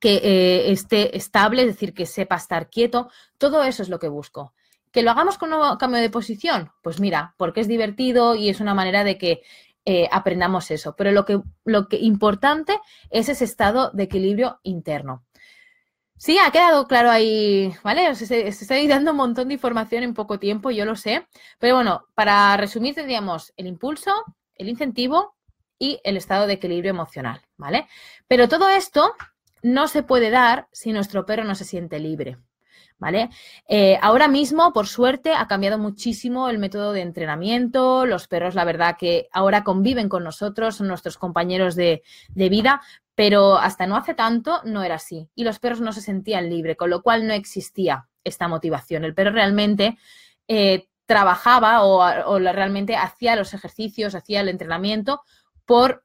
que 0.01 0.15
eh, 0.17 0.71
esté 0.71 1.15
estable, 1.15 1.61
es 1.61 1.67
decir, 1.67 1.93
que 1.93 2.05
sepa 2.05 2.35
estar 2.35 2.69
quieto. 2.69 3.09
Todo 3.37 3.63
eso 3.63 3.83
es 3.83 3.89
lo 3.89 3.99
que 3.99 4.09
busco. 4.09 4.53
¿Que 4.91 5.03
lo 5.03 5.11
hagamos 5.11 5.37
con 5.37 5.53
un 5.53 5.77
cambio 5.77 6.01
de 6.01 6.09
posición? 6.09 6.71
Pues 6.81 6.99
mira, 6.99 7.35
porque 7.37 7.61
es 7.61 7.67
divertido 7.67 8.35
y 8.35 8.49
es 8.49 8.59
una 8.59 8.73
manera 8.73 9.03
de 9.03 9.17
que 9.17 9.43
eh, 9.91 10.07
aprendamos 10.11 10.69
eso. 10.69 10.95
Pero 10.95 11.11
lo 11.11 11.25
que, 11.25 11.41
lo 11.65 11.87
que 11.87 11.97
importante 11.97 12.79
es 13.09 13.27
ese 13.27 13.43
estado 13.43 13.89
de 13.89 14.03
equilibrio 14.03 14.59
interno. 14.61 15.25
Sí, 16.15 16.37
ha 16.37 16.51
quedado 16.51 16.85
claro 16.87 17.09
ahí, 17.09 17.73
¿vale? 17.83 18.07
Os 18.07 18.21
estoy 18.21 18.87
dando 18.87 19.11
un 19.11 19.17
montón 19.17 19.47
de 19.47 19.55
información 19.55 20.03
en 20.03 20.13
poco 20.13 20.37
tiempo, 20.37 20.69
yo 20.69 20.85
lo 20.85 20.95
sé. 20.95 21.27
Pero 21.57 21.73
bueno, 21.73 22.05
para 22.13 22.55
resumir 22.55 22.93
tendríamos 22.93 23.51
el 23.57 23.65
impulso, 23.65 24.11
el 24.53 24.69
incentivo 24.69 25.35
y 25.79 25.99
el 26.03 26.17
estado 26.17 26.45
de 26.45 26.53
equilibrio 26.53 26.91
emocional, 26.91 27.41
¿vale? 27.57 27.87
Pero 28.27 28.47
todo 28.47 28.69
esto 28.69 29.15
no 29.63 29.87
se 29.87 30.03
puede 30.03 30.29
dar 30.29 30.67
si 30.71 30.93
nuestro 30.93 31.25
perro 31.25 31.45
no 31.45 31.55
se 31.55 31.65
siente 31.65 31.97
libre. 31.97 32.37
¿Vale? 32.99 33.29
Eh, 33.67 33.97
ahora 34.01 34.27
mismo, 34.27 34.71
por 34.73 34.87
suerte, 34.87 35.33
ha 35.33 35.47
cambiado 35.47 35.79
muchísimo 35.79 36.49
el 36.49 36.59
método 36.59 36.93
de 36.93 37.01
entrenamiento. 37.01 38.05
Los 38.05 38.27
perros, 38.27 38.55
la 38.55 38.65
verdad, 38.65 38.97
que 38.99 39.27
ahora 39.31 39.63
conviven 39.63 40.09
con 40.09 40.23
nosotros, 40.23 40.75
son 40.75 40.87
nuestros 40.87 41.17
compañeros 41.17 41.75
de, 41.75 42.03
vida, 42.35 42.81
pero 43.15 43.57
hasta 43.57 43.87
no 43.87 43.95
hace 43.95 44.13
tanto 44.13 44.61
no 44.65 44.83
era 44.83 44.95
así. 44.95 45.29
Y 45.35 45.43
los 45.43 45.59
perros 45.59 45.81
no 45.81 45.93
se 45.93 46.01
sentían 46.01 46.49
libres, 46.49 46.77
con 46.77 46.89
lo 46.89 47.01
cual 47.01 47.25
no 47.25 47.33
existía 47.33 48.07
esta 48.23 48.47
motivación. 48.47 49.03
El 49.05 49.15
perro 49.15 49.31
realmente 49.31 49.97
eh, 50.47 50.87
trabajaba 51.05 51.83
o, 51.83 52.01
o 52.29 52.39
realmente 52.39 52.95
hacía 52.95 53.35
los 53.35 53.53
ejercicios, 53.53 54.13
hacía 54.13 54.41
el 54.41 54.49
entrenamiento 54.49 55.21
por 55.65 56.03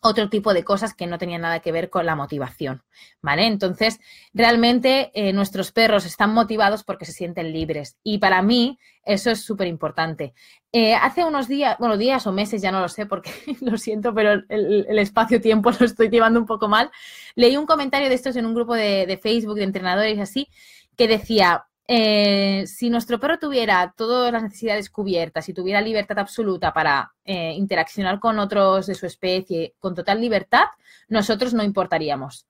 otro 0.00 0.28
tipo 0.28 0.54
de 0.54 0.64
cosas 0.64 0.94
que 0.94 1.06
no 1.06 1.18
tenían 1.18 1.42
nada 1.42 1.60
que 1.60 1.72
ver 1.72 1.90
con 1.90 2.06
la 2.06 2.14
motivación, 2.14 2.82
¿vale? 3.22 3.46
Entonces, 3.46 4.00
realmente 4.34 5.10
eh, 5.14 5.32
nuestros 5.32 5.72
perros 5.72 6.04
están 6.06 6.32
motivados 6.34 6.84
porque 6.84 7.04
se 7.04 7.12
sienten 7.12 7.52
libres 7.52 7.96
y 8.02 8.18
para 8.18 8.42
mí 8.42 8.78
eso 9.04 9.30
es 9.30 9.42
súper 9.42 9.66
importante. 9.68 10.34
Eh, 10.72 10.94
hace 10.94 11.24
unos 11.24 11.48
días, 11.48 11.76
bueno, 11.78 11.96
días 11.96 12.26
o 12.26 12.32
meses, 12.32 12.60
ya 12.60 12.72
no 12.72 12.80
lo 12.80 12.88
sé 12.88 13.06
porque 13.06 13.30
lo 13.60 13.78
siento, 13.78 14.14
pero 14.14 14.42
el, 14.48 14.98
espacio-tiempo 14.98 15.70
lo 15.78 15.86
estoy 15.86 16.08
llevando 16.08 16.40
un 16.40 16.46
poco 16.46 16.68
mal, 16.68 16.90
leí 17.34 17.56
un 17.56 17.66
comentario 17.66 18.08
de 18.08 18.14
estos 18.14 18.36
en 18.36 18.46
un 18.46 18.54
grupo 18.54 18.74
de, 18.74 19.06
de 19.06 19.16
Facebook 19.16 19.56
de 19.56 19.64
entrenadores 19.64 20.18
y 20.18 20.20
así, 20.20 20.48
que 20.96 21.08
decía, 21.08 21.66
eh, 21.88 22.64
si 22.66 22.90
nuestro 22.90 23.20
perro 23.20 23.38
tuviera 23.38 23.94
todas 23.96 24.32
las 24.32 24.42
necesidades 24.42 24.90
cubiertas 24.90 25.48
y 25.48 25.54
tuviera 25.54 25.80
libertad 25.80 26.18
absoluta 26.18 26.72
para 26.72 27.12
eh, 27.24 27.52
interaccionar 27.52 28.18
con 28.18 28.38
otros 28.40 28.86
de 28.86 28.94
su 28.94 29.06
especie 29.06 29.74
con 29.78 29.94
total 29.94 30.20
libertad, 30.20 30.64
nosotros 31.08 31.54
no 31.54 31.62
importaríamos. 31.62 32.46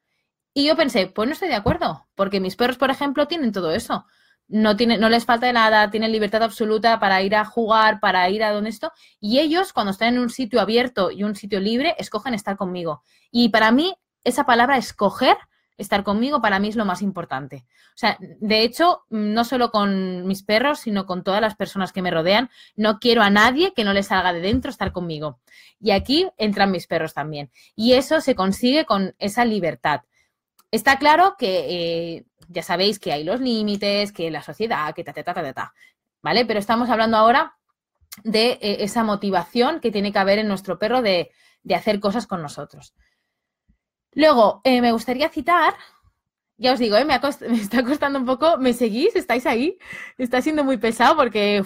Y 0.55 0.67
yo 0.67 0.77
pensé, 0.77 1.07
pues 1.09 1.29
no 1.29 1.35
estoy 1.35 1.49
de 1.49 1.55
acuerdo, 1.55 2.07
porque 2.15 2.41
mis 2.41 2.57
perros, 2.57 2.79
por 2.79 2.91
ejemplo, 2.91 3.29
tienen 3.29 3.53
todo 3.53 3.73
eso. 3.73 4.07
No, 4.49 4.75
no 4.75 5.09
les 5.11 5.27
falta 5.27 5.47
de 5.47 5.53
nada, 5.53 5.91
tienen 5.91 6.13
libertad 6.13 6.43
absoluta 6.43 6.99
para 6.99 7.21
ir 7.21 7.35
a 7.37 7.45
jugar, 7.45 8.01
para 8.01 8.31
ir 8.31 8.43
a 8.43 8.53
donde 8.53 8.71
esto. 8.71 8.91
Y 9.21 9.41
ellos, 9.41 9.75
cuando 9.75 9.91
están 9.91 10.15
en 10.15 10.21
un 10.21 10.31
sitio 10.31 10.61
abierto 10.61 11.11
y 11.11 11.25
un 11.25 11.35
sitio 11.35 11.61
libre, 11.61 11.95
escogen 11.99 12.33
estar 12.33 12.57
conmigo. 12.57 13.03
Y 13.31 13.51
para 13.51 13.71
mí, 13.71 13.97
esa 14.25 14.47
palabra 14.47 14.79
escoger 14.79 15.37
estar 15.79 16.05
conmigo 16.05 16.41
para 16.41 16.59
mí 16.59 16.69
es 16.69 16.77
lo 16.77 16.85
más 16.85 17.03
importante. 17.03 17.65
O 17.89 17.99
sea, 17.99 18.17
de 18.21 18.63
hecho, 18.63 19.05
no 19.11 19.45
solo 19.45 19.71
con 19.71 20.27
mis 20.27 20.43
perros, 20.43 20.81
sino 20.81 21.07
con 21.07 21.23
todas 21.25 21.41
las 21.41 21.55
personas 21.55 21.93
que 21.93 22.03
me 22.03 22.11
rodean, 22.11 22.51
no 22.77 22.99
quiero 22.99 23.23
a 23.23 23.31
nadie 23.31 23.73
que 23.75 23.85
no 23.85 23.93
le 23.93 24.03
salga 24.03 24.33
de 24.33 24.41
dentro 24.41 24.71
estar 24.71 24.93
conmigo. 24.93 25.41
Y 25.81 25.91
aquí 25.91 26.29
entran 26.39 26.71
mis 26.71 26.87
perros 26.87 27.15
también. 27.15 27.51
Y 27.75 27.95
eso 27.95 28.21
se 28.21 28.35
consigue 28.35 28.85
con 28.85 29.15
esa 29.19 29.45
libertad. 29.45 30.01
Está 30.71 30.99
claro 30.99 31.37
que 31.39 32.17
eh, 32.17 32.25
ya 32.49 32.63
sabéis 32.63 32.99
que 32.99 33.13
hay 33.13 33.25
los 33.25 33.41
límites, 33.41 34.13
que 34.13 34.31
la 34.31 34.43
sociedad, 34.43 34.95
que 34.95 35.05
ta, 35.05 35.13
ta, 35.13 35.23
ta, 35.23 35.35
ta, 35.35 35.53
ta, 35.53 35.75
¿vale? 36.23 36.45
Pero 36.45 36.59
estamos 36.59 36.91
hablando 36.91 37.17
ahora 37.17 37.57
de 38.25 38.59
eh, 38.61 38.77
esa 38.81 39.05
motivación 39.05 39.81
que 39.81 39.91
tiene 39.91 40.13
que 40.13 40.19
haber 40.19 40.39
en 40.39 40.49
nuestro 40.49 40.79
perro 40.79 41.03
de, 41.03 41.31
hacer 41.75 42.01
cosas 42.01 42.27
con 42.27 42.43
nosotros. 42.43 42.95
Luego, 44.17 44.63
eh, 44.65 44.81
me 44.81 44.93
gustaría 44.93 45.29
citar, 45.29 45.75
ya 46.57 46.73
os 46.73 46.79
digo, 46.79 46.97
me, 47.07 47.15
está 47.61 47.85
costando 47.85 48.19
un 48.19 48.25
poco, 48.25 48.57
¿me 48.57 48.73
seguís? 48.73 49.15
¿Estáis 49.15 49.45
ahí? 49.45 49.79
Está 50.17 50.41
siendo 50.41 50.65
muy 50.65 50.79
pesado 50.79 51.17
porque 51.17 51.63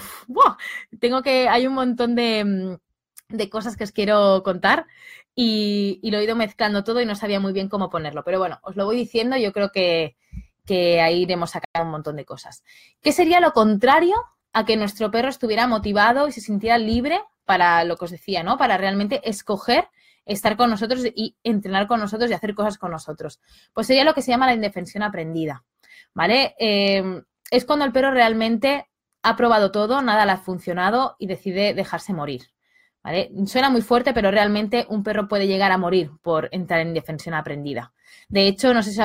tengo 0.98 1.22
que, 1.22 1.48
hay 1.48 1.68
un 1.68 1.74
montón 1.74 2.16
de, 2.16 2.44
mm, 2.44 3.36
de 3.36 3.48
cosas 3.48 3.76
que 3.76 3.84
os 3.84 3.92
quiero 3.92 4.42
contar 4.42 4.86
y, 5.36 6.00
lo 6.10 6.18
he 6.18 6.24
ido 6.24 6.34
mezclando 6.34 6.82
todo 6.82 7.00
y 7.00 7.06
no 7.06 7.14
sabía 7.14 7.38
muy 7.38 7.52
bien 7.52 7.68
cómo 7.68 7.88
ponerlo. 7.88 8.24
Pero 8.24 8.40
bueno, 8.40 8.58
os 8.62 8.74
lo 8.74 8.84
voy 8.84 8.96
diciendo, 8.96 9.36
yo 9.36 9.52
creo 9.52 9.70
que, 9.70 10.16
que 10.66 11.00
ahí 11.00 11.22
iremos 11.22 11.50
sacar 11.50 11.84
un 11.84 11.90
montón 11.92 12.16
de 12.16 12.24
cosas. 12.24 12.64
¿Qué 13.00 13.12
sería 13.12 13.38
lo 13.38 13.52
contrario 13.52 14.16
a 14.52 14.64
que 14.64 14.76
nuestro 14.76 15.12
perro 15.12 15.28
estuviera 15.28 15.68
motivado 15.68 16.26
y 16.26 16.32
se 16.32 16.40
sintiera 16.40 16.78
libre 16.78 17.20
para 17.44 17.84
lo 17.84 17.96
que 17.96 18.06
os 18.06 18.10
decía, 18.10 18.42
¿no? 18.42 18.58
Para 18.58 18.76
realmente 18.76 19.20
escoger 19.22 19.88
estar 20.32 20.56
con 20.56 20.70
nosotros 20.70 21.04
y 21.14 21.36
entrenar 21.42 21.86
con 21.86 22.00
nosotros 22.00 22.30
y 22.30 22.34
hacer 22.34 22.54
cosas 22.54 22.78
con 22.78 22.90
nosotros. 22.90 23.40
Pues 23.72 23.86
sería 23.86 24.04
lo 24.04 24.14
que 24.14 24.22
se 24.22 24.30
llama 24.30 24.46
la 24.46 24.54
indefensión 24.54 25.02
aprendida, 25.02 25.64
¿vale? 26.14 26.54
Eh, 26.58 27.22
es 27.50 27.64
cuando 27.64 27.84
el 27.84 27.92
perro 27.92 28.10
realmente 28.12 28.88
ha 29.22 29.36
probado 29.36 29.70
todo, 29.70 30.02
nada 30.02 30.24
le 30.24 30.32
ha 30.32 30.38
funcionado 30.38 31.16
y 31.18 31.26
decide 31.26 31.74
dejarse 31.74 32.12
morir. 32.12 32.42
Suena 33.46 33.70
muy 33.70 33.80
fuerte, 33.80 34.12
pero 34.12 34.30
realmente 34.30 34.86
un 34.90 35.02
perro 35.02 35.26
puede 35.26 35.46
llegar 35.46 35.72
a 35.72 35.78
morir 35.78 36.10
por 36.22 36.48
entrar 36.52 36.80
en 36.80 36.92
defensión 36.92 37.34
aprendida. 37.34 37.94
De 38.28 38.46
hecho, 38.46 38.74
no 38.74 38.82
sé 38.82 38.92
si, 38.92 39.00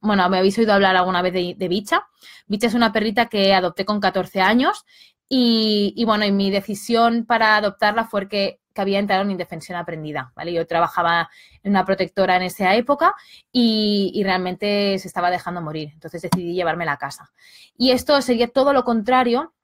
bueno, 0.00 0.28
me 0.30 0.38
habéis 0.38 0.56
oído 0.58 0.72
hablar 0.72 0.96
alguna 0.96 1.20
vez 1.20 1.32
de, 1.32 1.68
Bicha. 1.68 2.06
Bicha 2.46 2.68
es 2.68 2.74
una 2.74 2.92
perrita 2.92 3.26
que 3.26 3.52
adopté 3.52 3.84
con 3.84 4.00
14 4.00 4.40
años 4.40 4.84
y, 5.28 6.02
bueno, 6.06 6.24
y 6.24 6.32
mi 6.32 6.50
decisión 6.50 7.26
para 7.26 7.56
adoptarla 7.56 8.04
fue 8.04 8.28
que, 8.28 8.60
que 8.74 8.80
había 8.80 8.98
entrado 8.98 9.22
en 9.22 9.30
indefensión 9.30 9.78
aprendida, 9.78 10.32
¿vale? 10.34 10.52
Yo 10.52 10.66
trabajaba 10.66 11.30
en 11.62 11.70
una 11.70 11.84
protectora 11.84 12.36
en 12.36 12.42
esa 12.42 12.74
época 12.74 13.14
y, 13.52 14.20
realmente 14.24 14.98
se 14.98 15.08
estaba 15.08 15.30
dejando 15.30 15.60
morir. 15.62 15.90
Entonces 15.92 16.22
decidí 16.22 16.54
llevarme 16.54 16.88
a 16.88 16.96
casa. 16.96 17.32
Y 17.76 17.90
esto 17.92 18.20
sería 18.22 18.48
todo 18.48 18.72
lo 18.72 18.84
contrario 18.84 19.54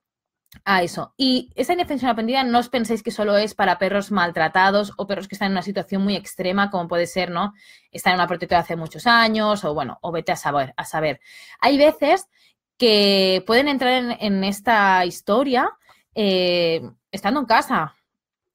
a 0.64 0.82
eso. 0.82 1.14
Y 1.16 1.50
esa 1.54 1.72
indefensión 1.72 2.10
aprendida 2.10 2.42
no 2.44 2.58
os 2.58 2.68
penséis 2.68 3.02
que 3.02 3.10
solo 3.10 3.36
es 3.36 3.54
para 3.54 3.78
perros 3.78 4.10
maltratados 4.10 4.92
o 4.96 5.06
perros 5.06 5.28
que 5.28 5.34
están 5.34 5.46
en 5.46 5.52
una 5.52 5.62
situación 5.62 6.02
muy 6.02 6.16
extrema, 6.16 6.70
como 6.70 6.88
puede 6.88 7.06
ser, 7.06 7.30
¿no? 7.30 7.54
Estar 7.90 8.12
en 8.12 8.18
una 8.18 8.26
protectora 8.26 8.60
hace 8.60 8.76
muchos 8.76 9.06
años 9.06 9.64
o, 9.64 9.74
bueno, 9.74 9.98
o 10.02 10.12
vete 10.12 10.32
a 10.32 10.36
saber. 10.36 10.74
A 10.76 10.84
saber. 10.84 11.20
Hay 11.60 11.78
veces 11.78 12.28
que 12.76 13.44
pueden 13.46 13.68
entrar 13.68 14.16
en, 14.20 14.44
esta 14.44 15.04
historia 15.04 15.70
eh, 16.14 16.80
estando 17.10 17.40
en 17.40 17.46
casa. 17.46 17.94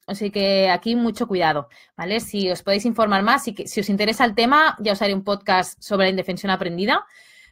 Así 0.07 0.29
que 0.29 0.69
aquí 0.69 0.95
mucho 0.95 1.27
cuidado, 1.27 1.67
¿vale? 1.97 2.19
Si 2.19 2.49
os 2.51 2.61
podéis 2.61 2.85
informar 2.85 3.23
más, 3.23 3.43
si, 3.43 3.55
si 3.65 3.79
os 3.79 3.89
interesa 3.89 4.23
el 4.25 4.35
tema, 4.35 4.75
ya 4.79 4.93
os 4.93 5.01
haré 5.01 5.13
un 5.13 5.23
podcast 5.23 5.81
sobre 5.81 6.05
la 6.05 6.11
indefensión 6.11 6.51
aprendida, 6.51 7.05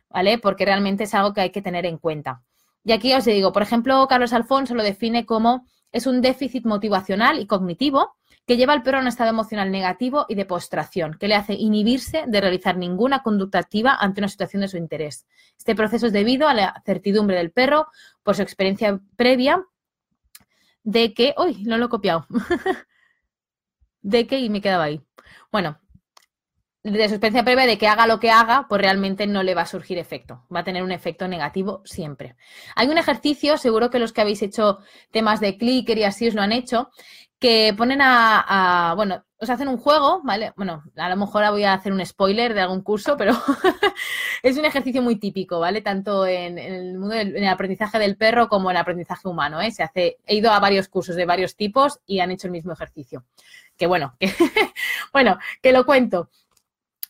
¿vale? 0.10 0.38
Porque 0.38 0.66
realmente 0.66 1.06
es 1.06 1.14
algo 1.16 1.34
que 1.34 1.42
hay 1.42 1.50
que 1.50 1.62
tener 1.62 1.86
en 1.86 1.98
cuenta. 1.98 2.44
Y 2.84 2.92
aquí 2.92 3.14
os 3.14 3.26
digo, 3.26 3.52
por 3.52 3.64
ejemplo, 3.64 4.06
Carlos 4.08 4.34
Alfonso 4.34 4.76
lo 4.76 4.84
define 4.84 5.26
como 5.26 5.66
es 5.92 6.06
un 6.06 6.22
déficit 6.22 6.66
motivacional 6.66 7.40
y 7.40 7.48
cognitivo 7.48 8.16
que 8.46 8.58
lleva 8.58 8.74
al 8.74 8.84
perro 8.84 8.98
a 8.98 9.02
un 9.02 9.08
estado 9.08 9.30
emocional 9.30 9.72
negativo 9.72 10.26
y 10.28 10.36
de 10.36 10.46
postración, 10.46 11.16
que 11.18 11.30
le 11.30 11.36
hace 11.36 11.54
inhibirse 11.54 12.26
de 12.28 12.42
realizar 12.42 12.78
ninguna 12.78 13.24
conducta 13.24 13.60
activa 13.60 13.96
ante 13.96 14.20
una 14.20 14.28
situación 14.28 14.62
de 14.62 14.68
su 14.68 14.78
interés. 14.78 15.26
Este 15.58 15.76
proceso 15.76 16.08
es 16.08 16.14
debido 16.14 16.48
a 16.48 16.54
la 16.54 16.82
certidumbre 16.86 17.38
del 17.38 17.52
perro 17.52 17.88
por 18.22 18.36
su 18.36 18.42
experiencia 18.42 19.00
previa 19.16 19.64
de 20.84 21.14
que, 21.14 21.34
uy, 21.38 21.64
no 21.64 21.78
lo 21.78 21.86
he 21.86 21.90
copiado, 21.90 22.28
de 24.02 24.28
que, 24.28 24.40
y 24.40 24.50
me 24.50 24.62
quedaba 24.62 24.86
ahí. 24.86 25.02
Bueno, 25.52 25.80
de 26.84 27.08
su 27.08 27.16
experiencia 27.16 27.46
previa 27.46 27.66
de 27.66 27.78
que 27.78 27.88
haga 27.88 28.08
lo 28.08 28.20
que 28.20 28.30
haga, 28.30 28.68
pues 28.68 28.82
realmente 28.82 29.26
no 29.26 29.42
le 29.42 29.56
va 29.56 29.62
a 29.62 29.66
surgir 29.66 29.98
efecto. 29.98 30.46
Va 30.54 30.60
a 30.60 30.64
tener 30.66 30.84
un 30.84 30.92
efecto 30.92 31.28
negativo 31.28 31.82
siempre. 31.86 32.36
Hay 32.76 32.90
un 32.90 32.98
ejercicio, 32.98 33.58
seguro 33.58 33.90
que 33.90 34.00
los 34.00 34.12
que 34.12 34.22
habéis 34.22 34.42
hecho 34.42 34.80
temas 35.12 35.40
de 35.40 35.58
clicker 35.58 35.98
y 35.98 36.04
así 36.04 36.28
os 36.28 36.34
lo 36.34 36.42
han 36.42 36.52
hecho, 36.52 36.90
que 37.40 37.74
ponen 37.78 38.00
a, 38.02 38.94
bueno, 38.96 39.26
os 39.44 39.50
hacen 39.50 39.68
un 39.68 39.78
juego, 39.78 40.22
¿vale? 40.24 40.54
Bueno, 40.56 40.84
a 40.96 41.10
lo 41.10 41.16
mejor 41.16 41.50
voy 41.52 41.64
a 41.64 41.74
hacer 41.74 41.94
un 41.94 42.06
spoiler 42.06 42.54
de 42.54 42.62
algún 42.62 42.82
curso, 42.82 43.16
pero 43.18 43.34
es 44.44 44.58
un 44.58 44.66
ejercicio 44.66 45.02
muy 45.02 45.18
típico, 45.18 45.60
¿vale? 45.60 45.82
Tanto 45.82 46.26
en, 46.26 46.58
el 46.58 46.98
mundo 46.98 47.16
del 47.16 47.36
en 47.36 47.44
el 47.44 47.50
aprendizaje 47.50 48.00
del 48.00 48.18
perro 48.18 48.50
como 48.50 48.70
en 48.70 48.78
el 48.78 48.82
aprendizaje 48.82 49.28
humano, 49.28 49.62
¿eh? 49.62 49.72
He 49.96 50.36
ido 50.36 50.52
a 50.52 50.60
varios 50.60 50.88
cursos 50.88 51.16
de 51.16 51.26
varios 51.26 51.56
tipos 51.56 52.00
y 52.06 52.20
han 52.20 52.32
hecho 52.32 52.48
el 52.48 52.52
mismo 52.52 52.74
ejercicio. 52.74 53.26
Que 53.78 53.88
bueno, 53.88 54.16
que, 54.20 54.34
bueno, 55.12 55.38
que 55.62 55.72
lo 55.72 55.86
cuento 55.86 56.30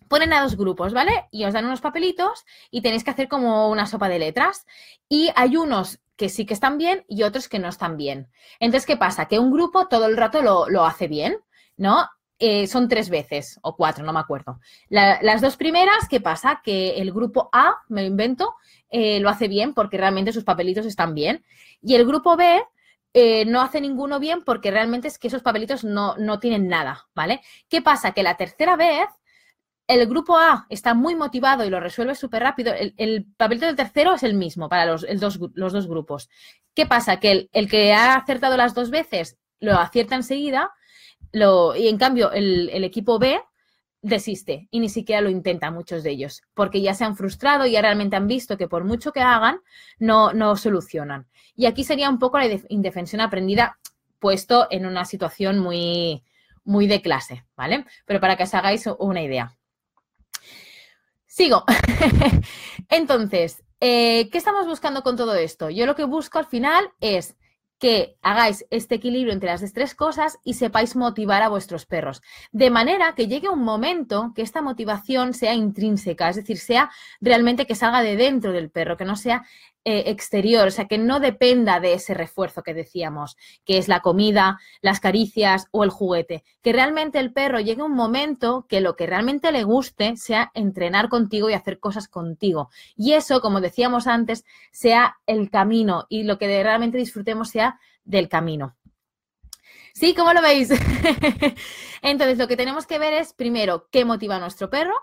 ponen 0.10 0.34
a 0.34 0.44
dos 0.44 0.58
grupos, 0.58 0.94
¿vale? 0.94 1.28
Y 1.32 1.44
os 1.46 1.54
dan 1.54 1.66
unos 1.66 1.82
papelitos 1.82 2.46
y 2.70 2.84
tenéis 2.84 3.04
que 3.04 3.10
hacer 3.10 3.28
como 3.28 3.70
una 3.70 3.88
sopa 3.88 4.10
de 4.10 4.20
letras. 4.20 4.68
Y 5.10 5.32
hay 5.36 5.58
unos 5.58 6.00
que 6.16 6.30
sí 6.30 6.46
que 6.46 6.54
están 6.54 6.78
bien 6.78 7.04
y 7.08 7.24
otros 7.24 7.50
que 7.50 7.60
no 7.60 7.68
están 7.68 7.98
bien. 7.98 8.30
Entonces, 8.60 8.86
¿qué 8.86 8.98
pasa? 8.98 9.28
Que 9.28 9.40
un 9.40 9.52
grupo 9.52 9.88
todo 9.88 10.06
el 10.06 10.18
rato 10.18 10.42
lo, 10.42 10.86
hace 10.86 11.08
bien, 11.08 11.38
¿no? 11.78 12.08
Eh, 12.46 12.68
son 12.68 12.90
tres 12.90 13.10
veces 13.10 13.58
o 13.62 13.74
cuatro, 13.78 14.04
no 14.04 14.12
me 14.12 14.20
acuerdo. 14.20 14.60
las 14.90 15.40
dos 15.40 15.56
primeras, 15.56 16.10
¿qué 16.10 16.20
pasa? 16.20 16.60
Que 16.62 16.98
el 16.98 17.14
grupo 17.14 17.50
A, 17.54 17.78
me 17.88 18.02
lo 18.02 18.08
invento, 18.08 18.56
eh, 18.90 19.22
lo 19.22 19.30
hace 19.30 19.48
bien 19.48 19.74
porque 19.74 19.98
realmente 19.98 20.34
sus 20.34 20.44
papelitos 20.44 20.86
están 20.86 21.16
bien. 21.16 21.46
Y 21.82 21.96
el 21.96 22.06
grupo 22.06 22.36
B 22.36 22.62
eh, 23.14 23.46
no 23.46 23.62
hace 23.62 23.80
ninguno 23.80 24.20
bien 24.20 24.44
porque 24.44 24.72
realmente 24.72 25.08
es 25.08 25.18
que 25.18 25.30
esos 25.30 25.42
papelitos 25.42 25.86
no, 25.86 26.18
no 26.18 26.42
tienen 26.42 26.68
nada, 26.68 27.08
¿vale? 27.16 27.40
¿Qué 27.70 27.82
pasa? 27.82 28.12
Que 28.12 28.24
la 28.24 28.36
tercera 28.36 28.76
vez 28.76 29.08
el 29.88 30.06
grupo 30.06 30.38
A 30.38 30.66
está 30.68 30.94
muy 30.94 31.16
motivado 31.16 31.64
y 31.64 31.70
lo 31.70 31.80
resuelve 31.80 32.14
súper 32.14 32.44
rápido, 32.44 32.74
el, 32.76 33.26
papelito 33.38 33.68
del 33.68 33.78
tercero 33.78 34.16
es 34.16 34.24
el 34.24 34.34
mismo 34.34 34.68
para 34.68 34.86
los, 34.86 35.06
dos, 35.18 35.88
grupos. 35.88 36.30
¿Qué 36.74 36.86
pasa? 36.86 37.22
Que 37.22 37.48
el, 37.54 37.70
que 37.70 37.94
ha 37.94 38.16
acertado 38.16 38.58
las 38.58 38.74
dos 38.74 38.90
veces 38.90 39.38
lo 39.62 39.80
acierta 39.80 40.16
enseguida 40.16 40.74
lo, 41.34 41.76
y 41.76 41.90
en 41.90 41.98
cambio 41.98 42.32
el, 42.32 42.84
equipo 42.84 43.20
B 43.20 43.42
desiste 44.02 44.68
y 44.72 44.80
ni 44.80 44.88
siquiera 44.88 45.22
lo 45.22 45.30
intenta 45.30 45.72
muchos 45.72 46.04
de 46.04 46.12
ellos, 46.12 46.44
porque 46.54 46.82
ya 46.82 46.94
se 46.94 47.04
han 47.04 47.18
frustrado 47.18 47.66
y 47.66 47.72
ya 47.72 47.82
realmente 47.82 48.16
han 48.16 48.28
visto 48.28 48.58
que 48.58 48.68
por 48.70 48.86
mucho 48.86 49.12
que 49.12 49.22
hagan, 49.22 49.60
no, 50.00 50.32
no 50.32 50.56
solucionan. 50.56 51.28
Y 51.56 51.66
aquí 51.66 51.84
sería 51.84 52.10
un 52.10 52.20
poco 52.20 52.38
la 52.38 52.48
indefensión 52.70 53.20
aprendida 53.20 53.78
puesto 54.20 54.68
en 54.70 54.86
una 54.86 55.04
situación 55.04 55.60
muy, 55.60 56.24
muy 56.64 56.88
de 56.88 57.02
clase, 57.02 57.46
¿vale? 57.58 57.86
Pero 58.06 58.20
para 58.20 58.38
que 58.38 58.44
os 58.44 58.54
hagáis 58.54 58.88
una 59.00 59.22
idea. 59.22 59.58
Sigo. 61.26 61.66
Entonces, 62.90 63.64
eh, 63.80 64.30
¿qué 64.30 64.38
estamos 64.38 64.68
buscando 64.68 65.02
con 65.02 65.18
todo 65.18 65.34
esto? 65.36 65.70
Yo 65.70 65.86
lo 65.86 65.96
que 65.96 66.04
busco 66.04 66.38
al 66.38 66.46
final 66.46 66.90
es 67.02 67.36
que 67.84 68.16
hagáis 68.22 68.66
este 68.70 68.96
equilibrio 68.96 69.34
entre 69.34 69.50
las 69.50 69.74
tres 69.74 69.94
cosas 69.94 70.40
y 70.46 70.54
sepáis 70.54 70.96
motivar 70.96 71.42
a 71.42 71.50
vuestros 71.50 71.86
perros. 71.86 72.22
De 72.54 72.70
manera 72.70 73.14
que 73.14 73.28
llegue 73.28 73.50
un 73.50 73.66
momento 73.66 74.32
que 74.34 74.42
esta 74.42 74.62
motivación 74.62 75.34
sea 75.34 75.54
intrínseca, 75.54 76.30
es 76.30 76.38
decir, 76.38 76.60
sea 76.60 76.90
realmente 77.20 77.68
que 77.68 77.76
salga 77.76 78.02
de 78.02 78.16
dentro 78.16 78.54
del 78.54 78.70
perro, 78.70 78.96
que 78.96 79.04
no 79.04 79.18
sea 79.18 79.44
eh, 79.86 80.04
exterior, 80.08 80.68
o 80.68 80.72
sea, 80.72 80.86
que 80.86 80.98
no 80.98 81.20
dependa 81.20 81.82
de 81.82 81.94
ese 81.94 82.14
refuerzo 82.14 82.64
que 82.64 82.74
decíamos, 82.74 83.36
que 83.66 83.78
es 83.78 83.90
la 83.90 84.00
comida, 84.00 84.60
las 84.82 85.02
caricias 85.02 85.68
o 85.72 85.84
el 85.84 85.90
juguete. 85.90 86.46
Que 86.62 86.72
realmente 86.72 87.20
el 87.20 87.34
perro 87.34 87.60
llegue 87.60 87.84
un 87.84 87.94
momento 87.94 88.66
que 88.70 88.80
lo 88.80 88.96
que 88.96 89.08
realmente 89.08 89.52
le 89.52 89.64
guste 89.64 90.16
sea 90.16 90.52
entrenar 90.54 91.10
contigo 91.10 91.50
y 91.50 91.54
hacer 91.54 91.80
cosas 91.80 92.08
contigo. 92.08 92.70
Y 92.96 93.14
eso, 93.14 93.42
como 93.42 93.60
decíamos 93.60 94.08
antes, 94.08 94.46
sea 94.72 95.18
el 95.26 95.50
camino 95.50 96.06
y 96.08 96.24
lo 96.24 96.38
que 96.38 96.64
realmente 96.64 96.98
disfrutemos 96.98 97.50
sea 97.50 97.80
del 98.06 98.30
camino. 98.30 98.78
¿Sí? 99.94 100.14
¿Cómo 100.16 100.34
lo 100.34 100.42
veis? 100.42 100.70
Entonces, 102.02 102.38
lo 102.38 102.48
que 102.48 102.58
tenemos 102.58 102.88
que 102.88 103.00
ver 103.00 103.14
es, 103.14 103.34
primero, 103.34 103.90
qué 103.92 104.06
motiva 104.06 104.38
a 104.38 104.40
nuestro 104.40 104.70
perro 104.70 104.96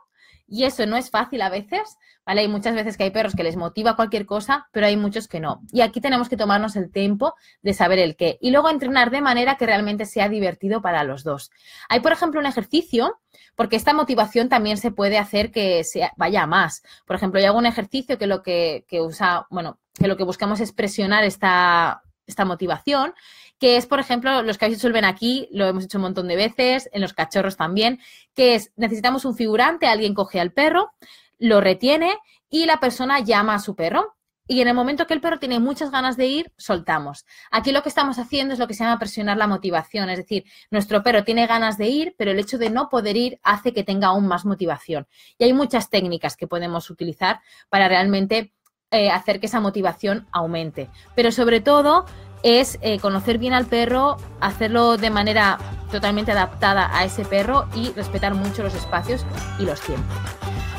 Y 0.51 0.65
eso 0.65 0.85
no 0.85 0.97
es 0.97 1.11
fácil 1.11 1.43
a 1.43 1.49
veces, 1.49 1.97
¿vale? 2.27 2.41
Hay 2.41 2.49
muchas 2.49 2.75
veces 2.75 2.97
que 2.97 3.05
hay 3.05 3.11
perros 3.11 3.37
que 3.37 3.45
les 3.45 3.57
motiva 3.57 3.95
cualquier 3.95 4.27
cosa, 4.27 4.69
pero 4.73 4.87
hay 4.87 4.97
muchos 4.97 5.29
que 5.29 5.39
no. 5.39 5.63
Y 5.71 5.81
aquí 5.81 6.01
tenemos 6.01 6.29
que 6.29 6.37
tomarnos 6.37 6.75
el 6.75 6.91
tiempo 6.91 7.35
de 7.63 7.73
saber 7.73 8.01
el 8.01 8.17
qué. 8.17 8.37
Y 8.41 8.51
luego 8.51 8.69
entrenar 8.69 9.13
de 9.13 9.21
manera 9.21 9.57
que 9.57 9.67
realmente 9.67 10.07
sea 10.07 10.29
divertido 10.29 10.83
para 10.83 11.05
los 11.05 11.23
dos. 11.23 11.53
Hay, 11.89 12.01
por 12.01 12.11
ejemplo, 12.11 12.41
un 12.41 12.47
ejercicio, 12.47 13.21
porque 13.55 13.77
esta 13.77 13.93
motivación 13.93 14.49
también 14.49 14.77
se 14.77 14.91
puede 14.91 15.19
hacer 15.19 15.53
que 15.53 15.85
se 15.85 16.11
vaya 16.17 16.47
más. 16.49 16.83
Por 17.07 17.15
ejemplo, 17.15 17.41
yo 17.41 17.47
hago 17.47 17.59
un 17.59 17.67
ejercicio 17.67 18.19
que 18.19 18.27
lo 18.27 18.43
que, 18.43 18.85
que 18.89 19.01
usa, 19.01 19.47
bueno, 19.51 19.79
que 19.95 20.09
lo 20.09 20.17
que 20.17 20.25
buscamos 20.25 20.59
es 20.59 20.73
presionar 20.73 21.23
esta, 21.23 22.03
esta 22.27 22.45
motivación 22.45 23.15
que 23.61 23.77
es, 23.77 23.87
por 23.87 24.01
ejemplo, 24.01 24.43
los 24.43 24.57
que 24.57 24.65
habéis 24.65 24.79
hecho 24.79 24.87
el 24.87 24.95
ven 24.95 25.05
aquí, 25.05 25.47
lo 25.53 25.67
hemos 25.67 25.85
hecho 25.85 25.99
un 25.99 26.03
montón 26.03 26.27
de 26.27 26.35
veces, 26.35 26.89
en 26.93 27.03
los 27.03 27.13
cachorros 27.13 27.59
también, 27.59 28.01
que 28.35 28.55
es, 28.55 28.73
necesitamos 28.77 29.27
un 29.27 29.37
figurante, 29.37 29.87
alguien 29.87 30.15
coge 30.15 30.41
al 30.41 30.51
perro, 30.51 30.93
lo 31.39 31.61
retiene 31.61 32.17
y 32.49 32.65
la 32.65 32.81
persona 32.81 33.21
llama 33.21 33.55
a 33.55 33.59
su 33.59 33.77
perro. 33.77 34.17
Y 34.49 34.63
en 34.63 34.69
el 34.69 34.75
momento 34.75 35.07
que 35.07 35.15
el 35.15 35.21
perro 35.21 35.39
tiene 35.39 35.61
muchas 35.61 35.93
ganas 35.93 36.17
de 36.17 36.27
ir, 36.27 36.53
soltamos. 36.57 37.25
Aquí 37.53 37.71
lo 37.71 37.83
que 37.85 37.89
estamos 37.91 38.19
haciendo 38.19 38.55
es 38.55 38.59
lo 38.59 38.67
que 38.67 38.75
se 38.75 38.83
llama 38.83 38.99
presionar 38.99 39.37
la 39.37 39.47
motivación. 39.47 40.11
Es 40.11 40.19
decir, 40.19 40.45
nuestro 40.73 41.05
perro 41.05 41.23
tiene 41.23 41.47
ganas 41.47 41.79
de 41.79 41.87
ir, 41.87 42.15
pero 42.19 42.33
el 42.33 42.39
hecho 42.41 42.59
de 42.59 42.71
no 42.71 42.89
poder 42.89 43.17
ir 43.17 43.39
hace 43.45 43.73
que 43.73 43.85
tenga 43.85 44.09
aún 44.09 44.27
más 44.27 44.45
motivación. 44.45 45.07
Y 45.39 45.45
hay 45.45 45.53
muchas 45.53 45.89
técnicas 45.89 46.37
que 46.37 46.49
podemos 46.49 46.91
utilizar 46.91 47.41
para 47.69 47.89
realmente 47.89 48.53
eh, 48.91 49.09
hacer 49.09 49.39
que 49.39 49.47
esa 49.47 49.61
motivación 49.61 50.27
aumente. 50.33 50.91
Pero 51.15 51.31
sobre 51.31 51.61
todo, 51.61 52.07
es 52.43 52.79
eh, 52.83 52.99
conocer 53.01 53.39
bien 53.39 53.53
al 53.53 53.67
perro, 53.67 54.17
hacerlo 54.41 54.97
de 54.97 55.11
manera 55.11 55.59
totalmente 55.91 56.33
adaptada 56.33 56.91
a 56.97 57.05
ese 57.05 57.25
perro 57.25 57.67
y 57.75 57.91
respetar 57.93 58.35
mucho 58.35 58.63
los 58.63 58.75
espacios 58.75 59.25
y 59.59 59.65
los 59.65 59.81
tiempos. 59.81 60.17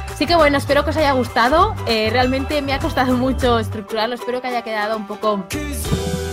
Así 0.10 0.28
que 0.28 0.36
bueno, 0.36 0.58
espero 0.58 0.84
que 0.84 0.92
os 0.92 0.98
haya 0.98 1.14
gustado. 1.14 1.74
Eh, 1.88 2.10
realmente 2.12 2.62
me 2.62 2.74
ha 2.74 2.80
costado 2.80 3.14
mucho 3.18 3.60
estructurarlo, 3.60 4.16
espero 4.16 4.42
que 4.42 4.48
haya 4.48 4.62
quedado 4.62 4.98
un 4.98 5.08
poco 5.08 5.44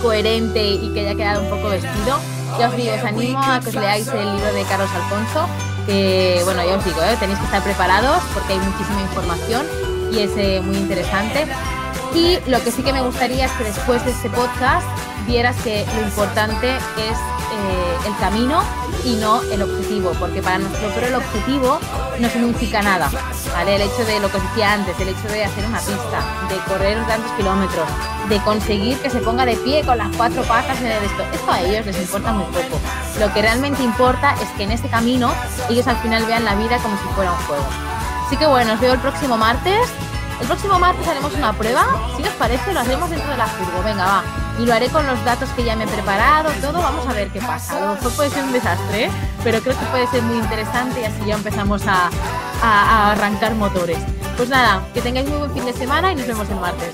coherente 0.01 0.63
y 0.63 0.93
que 0.93 1.01
haya 1.01 1.15
quedado 1.15 1.41
un 1.43 1.49
poco 1.49 1.69
vestido. 1.69 2.19
Ya 2.57 2.69
os 2.69 2.75
digo, 2.75 2.93
os 2.93 3.03
animo 3.03 3.39
a 3.39 3.59
que 3.59 3.69
os 3.69 3.75
leáis 3.75 4.07
el 4.07 4.35
libro 4.35 4.53
de 4.53 4.63
Carlos 4.63 4.89
Alfonso, 4.95 5.47
que 5.85 6.41
bueno, 6.45 6.63
ya 6.65 6.77
os 6.77 6.85
digo, 6.85 7.01
¿eh? 7.01 7.15
tenéis 7.19 7.37
que 7.39 7.45
estar 7.45 7.63
preparados 7.63 8.21
porque 8.33 8.53
hay 8.53 8.59
muchísima 8.59 9.01
información 9.01 9.65
y 10.11 10.19
es 10.19 10.63
muy 10.63 10.77
interesante. 10.77 11.47
Y 12.13 12.39
lo 12.49 12.63
que 12.63 12.71
sí 12.71 12.81
que 12.81 12.93
me 12.93 13.01
gustaría 13.01 13.45
es 13.45 13.51
que 13.53 13.63
después 13.65 14.03
de 14.03 14.11
este 14.11 14.29
podcast 14.29 14.85
vieras 15.27 15.55
que 15.63 15.85
lo 15.95 16.01
importante 16.01 16.75
es 16.75 17.17
eh, 17.51 18.07
el 18.07 18.17
camino 18.17 18.63
y 19.05 19.15
no 19.15 19.41
el 19.43 19.61
objetivo, 19.61 20.11
porque 20.19 20.41
para 20.41 20.57
nosotros 20.57 21.03
el 21.03 21.15
objetivo 21.15 21.79
no 22.19 22.29
significa 22.29 22.81
nada, 22.81 23.09
¿vale? 23.53 23.75
El 23.75 23.83
hecho 23.83 24.03
de 24.05 24.19
lo 24.19 24.29
que 24.31 24.37
os 24.37 24.43
decía 24.43 24.73
antes, 24.73 24.99
el 24.99 25.09
hecho 25.09 25.27
de 25.27 25.45
hacer 25.45 25.65
una 25.65 25.79
pista, 25.79 26.47
de 26.49 26.57
correr 26.67 26.97
tantos 27.07 27.31
kilómetros, 27.33 27.87
de 28.27 28.39
conseguir 28.39 28.97
que 28.99 29.09
se 29.09 29.19
ponga 29.19 29.45
de 29.45 29.55
pie 29.57 29.83
con 29.85 29.97
las 29.97 30.15
cuatro 30.15 30.43
patas 30.43 30.81
de 30.81 30.93
esto, 31.05 31.23
esto 31.31 31.51
a 31.51 31.61
ellos 31.61 31.85
les 31.85 31.97
importa 32.01 32.33
muy 32.33 32.45
poco. 32.45 32.79
Lo 33.19 33.31
que 33.33 33.41
realmente 33.41 33.83
importa 33.83 34.33
es 34.41 34.49
que 34.57 34.63
en 34.63 34.71
este 34.71 34.89
camino 34.89 35.31
ellos 35.69 35.87
al 35.87 35.97
final 35.97 36.25
vean 36.25 36.43
la 36.43 36.55
vida 36.55 36.77
como 36.79 36.97
si 36.97 37.07
fuera 37.15 37.31
un 37.31 37.37
juego. 37.39 37.65
Así 38.25 38.35
que 38.37 38.47
bueno, 38.47 38.73
os 38.73 38.79
veo 38.79 38.93
el 38.93 38.99
próximo 38.99 39.37
martes. 39.37 39.89
El 40.39 40.47
próximo 40.47 40.79
martes 40.79 41.07
haremos 41.07 41.33
una 41.33 41.53
prueba. 41.53 41.85
Si 42.15 42.23
os 42.23 42.29
parece, 42.29 42.73
lo 42.73 42.79
haremos 42.79 43.09
dentro 43.09 43.29
de 43.29 43.37
la 43.37 43.45
furgo. 43.47 43.83
Venga, 43.83 44.05
va. 44.05 44.23
Y 44.57 44.65
lo 44.65 44.73
haré 44.73 44.89
con 44.89 45.05
los 45.05 45.23
datos 45.23 45.49
que 45.49 45.63
ya 45.63 45.75
me 45.75 45.83
he 45.83 45.87
preparado, 45.87 46.49
todo. 46.61 46.81
Vamos 46.81 47.07
a 47.07 47.13
ver 47.13 47.29
qué 47.29 47.39
pasa. 47.41 47.77
A 47.77 47.81
lo 47.81 47.95
mejor 47.95 48.11
puede 48.13 48.29
ser 48.29 48.43
un 48.43 48.51
desastre, 48.51 49.09
pero 49.43 49.59
creo 49.61 49.77
que 49.77 49.85
puede 49.85 50.07
ser 50.07 50.21
muy 50.23 50.37
interesante 50.37 51.01
y 51.01 51.05
así 51.05 51.25
ya 51.25 51.35
empezamos 51.35 51.83
a, 51.87 52.09
a 52.61 53.11
arrancar 53.11 53.55
motores. 53.55 53.99
Pues 54.37 54.49
nada, 54.49 54.81
que 54.93 55.01
tengáis 55.01 55.27
muy 55.27 55.37
buen 55.37 55.53
fin 55.53 55.65
de 55.65 55.73
semana 55.73 56.11
y 56.11 56.15
nos 56.15 56.27
vemos 56.27 56.49
el 56.49 56.55
martes. 56.55 56.93